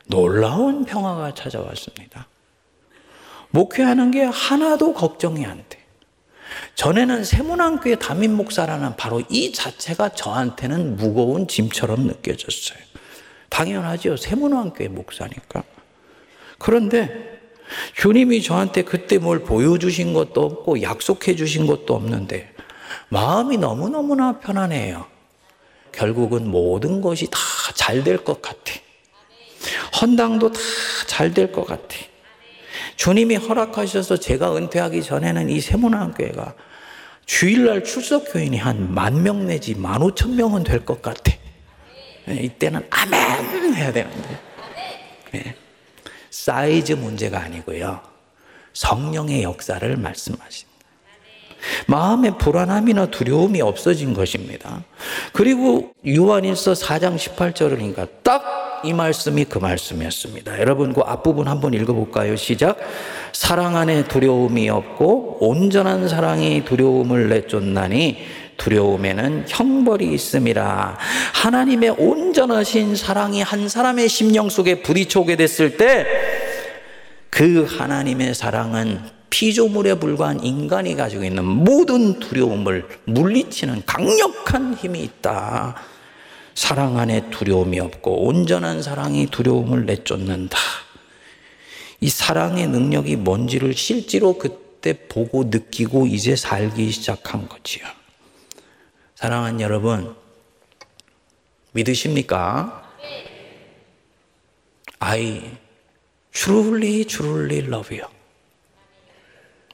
놀라운 0.06 0.86
평화가 0.86 1.34
찾아왔습니다. 1.34 2.28
목회하는 3.50 4.12
게 4.12 4.24
하나도 4.24 4.94
걱정이 4.94 5.46
안 5.46 5.64
돼. 5.70 5.80
전에는 6.76 7.24
세문안교회 7.24 7.96
담임 7.96 8.36
목사라는 8.36 8.96
바로 8.96 9.22
이 9.30 9.52
자체가 9.52 10.10
저한테는 10.10 10.98
무거운 10.98 11.48
짐처럼 11.48 12.08
느껴졌어요. 12.08 12.80
당연하죠. 13.50 14.18
세문안교회 14.18 14.88
목사니까. 14.90 15.64
그런데 16.58 17.42
주님이 17.96 18.42
저한테 18.42 18.84
그때 18.84 19.18
뭘 19.18 19.44
보여주신 19.44 20.14
것도 20.14 20.42
없고 20.42 20.82
약속해 20.82 21.36
주신 21.36 21.68
것도 21.68 21.94
없는데 21.94 22.54
마음이 23.10 23.58
너무너무나 23.58 24.40
편안해요. 24.40 25.13
결국은 25.94 26.48
모든 26.50 27.02
것이 27.02 27.28
다 27.32 27.40
잘 27.76 28.04
될 28.04 28.24
것 28.24 28.42
같아. 28.42 28.74
헌당도 30.02 30.52
다 30.52 30.60
잘 31.08 31.34
될 31.34 31.52
것 31.52 31.66
같아. 31.66 31.96
주님이 32.96 33.36
허락하셔서 33.38 34.18
제가 34.18 34.56
은퇴하기 34.56 35.02
전에는 35.04 35.50
이 35.50 35.60
세문안교회가 35.62 36.56
주일날 37.26 37.84
출석 37.84 38.32
교인이 38.34 38.58
한 38.58 38.94
만 38.94 39.24
명 39.24 39.48
내지 39.48 39.76
만 39.76 40.02
오천 40.02 40.36
명은 40.36 40.64
될 40.64 40.86
것 40.86 41.02
같아. 41.02 41.32
네, 42.26 42.36
이때는 42.36 42.86
아멘 42.90 43.74
해야 43.76 43.92
되는데. 43.92 44.40
네. 45.32 45.56
사이즈 46.30 46.94
문제가 46.94 47.40
아니고요. 47.42 48.02
성령의 48.74 49.44
역사를 49.44 49.96
말씀하십니다. 49.98 50.73
마음의 51.88 52.38
불안함이나 52.38 53.08
두려움이 53.08 53.62
없어진 53.62 54.14
것입니다. 54.14 54.84
그리고 55.32 55.92
요한일서 56.08 56.74
4장 56.74 57.18
18절이니까 57.18 58.08
딱이 58.24 58.94
말씀이 58.94 59.46
그 59.46 59.60
말씀이었습니다. 59.60 60.60
여러분 60.60 60.94
그 60.94 61.02
앞부분 61.02 61.48
한번 61.48 61.74
읽어볼까요? 61.74 62.36
시작. 62.36 62.78
사랑 63.32 63.76
안에 63.76 64.08
두려움이 64.08 64.70
없고 64.70 65.38
온전한 65.40 66.08
사랑이 66.08 66.66
두려움을 66.66 67.30
내쫓나니 67.30 68.18
두려움에는 68.58 69.46
형벌이 69.48 70.14
있음이라. 70.14 70.98
하나님의 71.34 71.96
온전하신 71.98 72.96
사랑이 72.96 73.42
한 73.42 73.68
사람의 73.68 74.08
심령 74.10 74.50
속에 74.50 74.82
부딪혀오게 74.84 75.36
됐을 75.36 75.78
때 75.78 76.06
그 77.36 77.66
하나님의 77.68 78.36
사랑은 78.36 79.00
피조물에 79.34 79.96
불과한 79.96 80.44
인간이 80.44 80.94
가지고 80.96 81.24
있는 81.24 81.44
모든 81.44 82.20
두려움을 82.20 82.88
물리치는 83.06 83.82
강력한 83.84 84.76
힘이 84.76 85.02
있다. 85.02 85.76
사랑 86.54 87.00
안에 87.00 87.32
두려움이 87.32 87.80
없고 87.80 88.28
온전한 88.28 88.84
사랑이 88.84 89.26
두려움을 89.26 89.88
내쫓는다. 89.88 90.56
이 92.00 92.10
사랑의 92.10 92.68
능력이 92.68 93.16
뭔지를 93.16 93.74
실제로 93.74 94.38
그때 94.38 95.08
보고 95.08 95.46
느끼고 95.46 96.06
이제 96.06 96.36
살기 96.36 96.92
시작한 96.92 97.50
거지요. 97.50 97.88
사랑하는 99.16 99.62
여러분, 99.62 100.16
믿으십니까? 101.72 102.88
I 105.00 105.58
truly, 106.32 107.06
truly 107.06 107.66
love 107.66 107.98
you. 107.98 108.08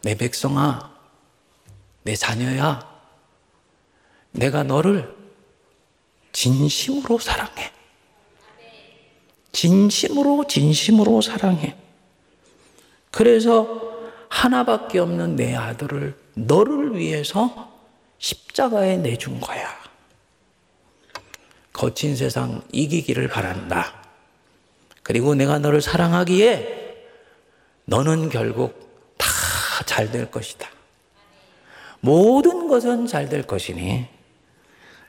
내 0.01 0.15
백성아, 0.15 0.91
내 2.03 2.15
자녀야, 2.15 2.87
내가 4.31 4.63
너를 4.63 5.15
진심으로 6.31 7.19
사랑해. 7.19 7.71
진심으로, 9.51 10.45
진심으로 10.47 11.21
사랑해. 11.21 11.75
그래서 13.11 13.89
하나밖에 14.29 14.99
없는 14.99 15.35
내 15.35 15.55
아들을 15.55 16.17
너를 16.35 16.97
위해서 16.97 17.73
십자가에 18.19 18.97
내준 18.97 19.39
거야. 19.39 19.67
거친 21.73 22.15
세상 22.15 22.61
이기기를 22.71 23.27
바란다. 23.27 23.95
그리고 25.01 25.33
내가 25.33 25.59
너를 25.59 25.81
사랑하기에 25.81 26.77
너는 27.85 28.29
결국 28.29 28.73
다 28.73 28.88
잘 29.89 30.11
될 30.11 30.29
것이다. 30.29 30.69
모든 31.99 32.67
것은 32.67 33.07
잘 33.07 33.27
될 33.27 33.43
것이니 33.43 34.05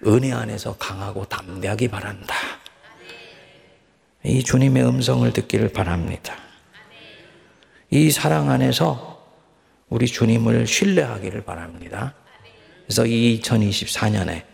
은혜 0.06 0.32
안에서 0.32 0.76
강하고 0.76 1.26
담대하기 1.26 1.88
바란다. 1.88 2.34
이 4.24 4.42
주님의 4.42 4.86
음성을 4.86 5.30
듣기를 5.32 5.68
바랍니다. 5.68 6.34
이 7.90 8.10
사랑 8.10 8.48
안에서 8.48 9.22
우리 9.90 10.06
주님을 10.06 10.66
신뢰하기를 10.66 11.42
바랍니다. 11.42 12.14
그래서 12.86 13.04
이 13.04 13.40
2024년에 13.40 14.44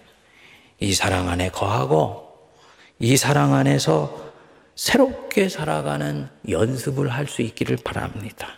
이 0.80 0.92
사랑 0.92 1.28
안에 1.28 1.50
거하고 1.50 2.50
이 2.98 3.16
사랑 3.16 3.54
안에서 3.54 4.32
새롭게 4.74 5.48
살아가는 5.48 6.28
연습을 6.48 7.08
할 7.08 7.28
수 7.28 7.42
있기를 7.42 7.78
바랍니다. 7.84 8.48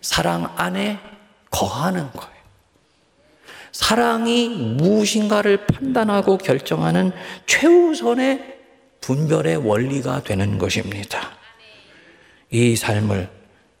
사랑 0.00 0.52
안에 0.56 0.98
거하는 1.50 2.10
거예요. 2.12 2.38
사랑이 3.72 4.48
무엇인가를 4.48 5.66
판단하고 5.66 6.38
결정하는 6.38 7.12
최우선의 7.46 8.58
분별의 9.00 9.56
원리가 9.56 10.22
되는 10.22 10.58
것입니다. 10.58 11.36
이 12.50 12.76
삶을 12.76 13.30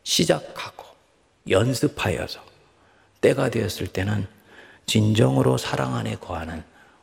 시작하고 0.02 0.84
연습하여서 1.48 2.40
때가 3.20 3.50
되었을 3.50 3.88
때는 3.88 4.26
진정으로 4.86 5.58
사랑 5.58 5.96
안에 5.96 6.16
거하는 6.16 6.62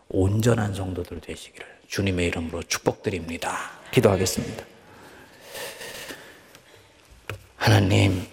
온전한 0.09 0.73
성도들 0.73 1.19
되시기를 1.21 1.65
주님의 1.87 2.27
이름으로 2.27 2.63
축복드립니다. 2.63 3.71
기도하겠습니다. 3.91 4.63
하나님, 7.57 8.27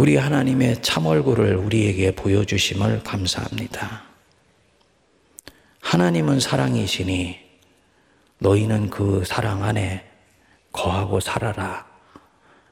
우리 0.00 0.16
하나님의 0.16 0.80
참 0.80 1.04
얼굴을 1.04 1.56
우리에게 1.56 2.12
보여주심을 2.12 3.02
감사합니다. 3.02 4.02
하나님은 5.82 6.40
사랑이시니 6.40 7.38
너희는 8.38 8.88
그 8.88 9.22
사랑 9.26 9.62
안에 9.62 10.02
거하고 10.72 11.20
살아라. 11.20 11.86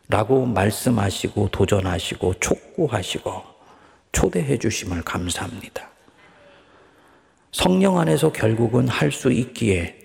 라고 0.09 0.47
말씀하시고 0.47 1.51
도전하시고 1.51 2.41
촉구하시고 2.41 3.45
초대해 4.13 4.59
주심을 4.59 5.03
감사합니다. 5.03 5.87
성령 7.53 7.99
안에서 7.99 8.33
결국은 8.33 8.89
할 8.89 9.13
수 9.13 9.31
있기에 9.31 9.99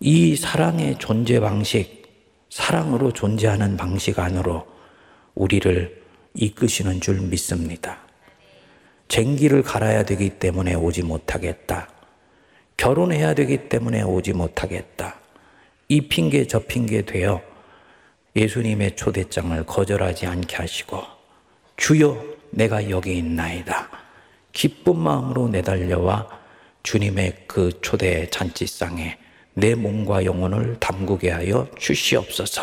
이 0.00 0.34
사랑의 0.34 0.98
존재 0.98 1.40
방식, 1.40 2.08
사랑으로 2.48 3.12
존재하는 3.12 3.76
방식 3.76 4.18
안으로 4.18 4.66
우리를 5.34 5.98
이끄시는 6.38 7.00
줄 7.00 7.20
믿습니다. 7.20 7.98
쟁기를 9.08 9.62
갈아야 9.62 10.04
되기 10.04 10.30
때문에 10.30 10.74
오지 10.74 11.02
못하겠다. 11.02 11.88
결혼해야 12.76 13.34
되기 13.34 13.68
때문에 13.68 14.02
오지 14.02 14.34
못하겠다. 14.34 15.16
이 15.88 16.02
핑계 16.02 16.46
저 16.46 16.60
핑계 16.60 17.02
되어 17.02 17.42
예수님의 18.36 18.94
초대장을 18.94 19.64
거절하지 19.66 20.26
않게 20.26 20.56
하시고 20.56 21.02
주여 21.76 22.22
내가 22.50 22.88
여기 22.88 23.18
있나이다. 23.18 23.88
기쁜 24.52 24.98
마음으로 24.98 25.48
내달려와 25.48 26.28
주님의 26.84 27.44
그 27.48 27.80
초대 27.80 28.28
잔치상에 28.30 29.18
내 29.54 29.74
몸과 29.74 30.24
영혼을 30.24 30.78
담그게 30.78 31.30
하여 31.30 31.66
주시옵소서. 31.78 32.62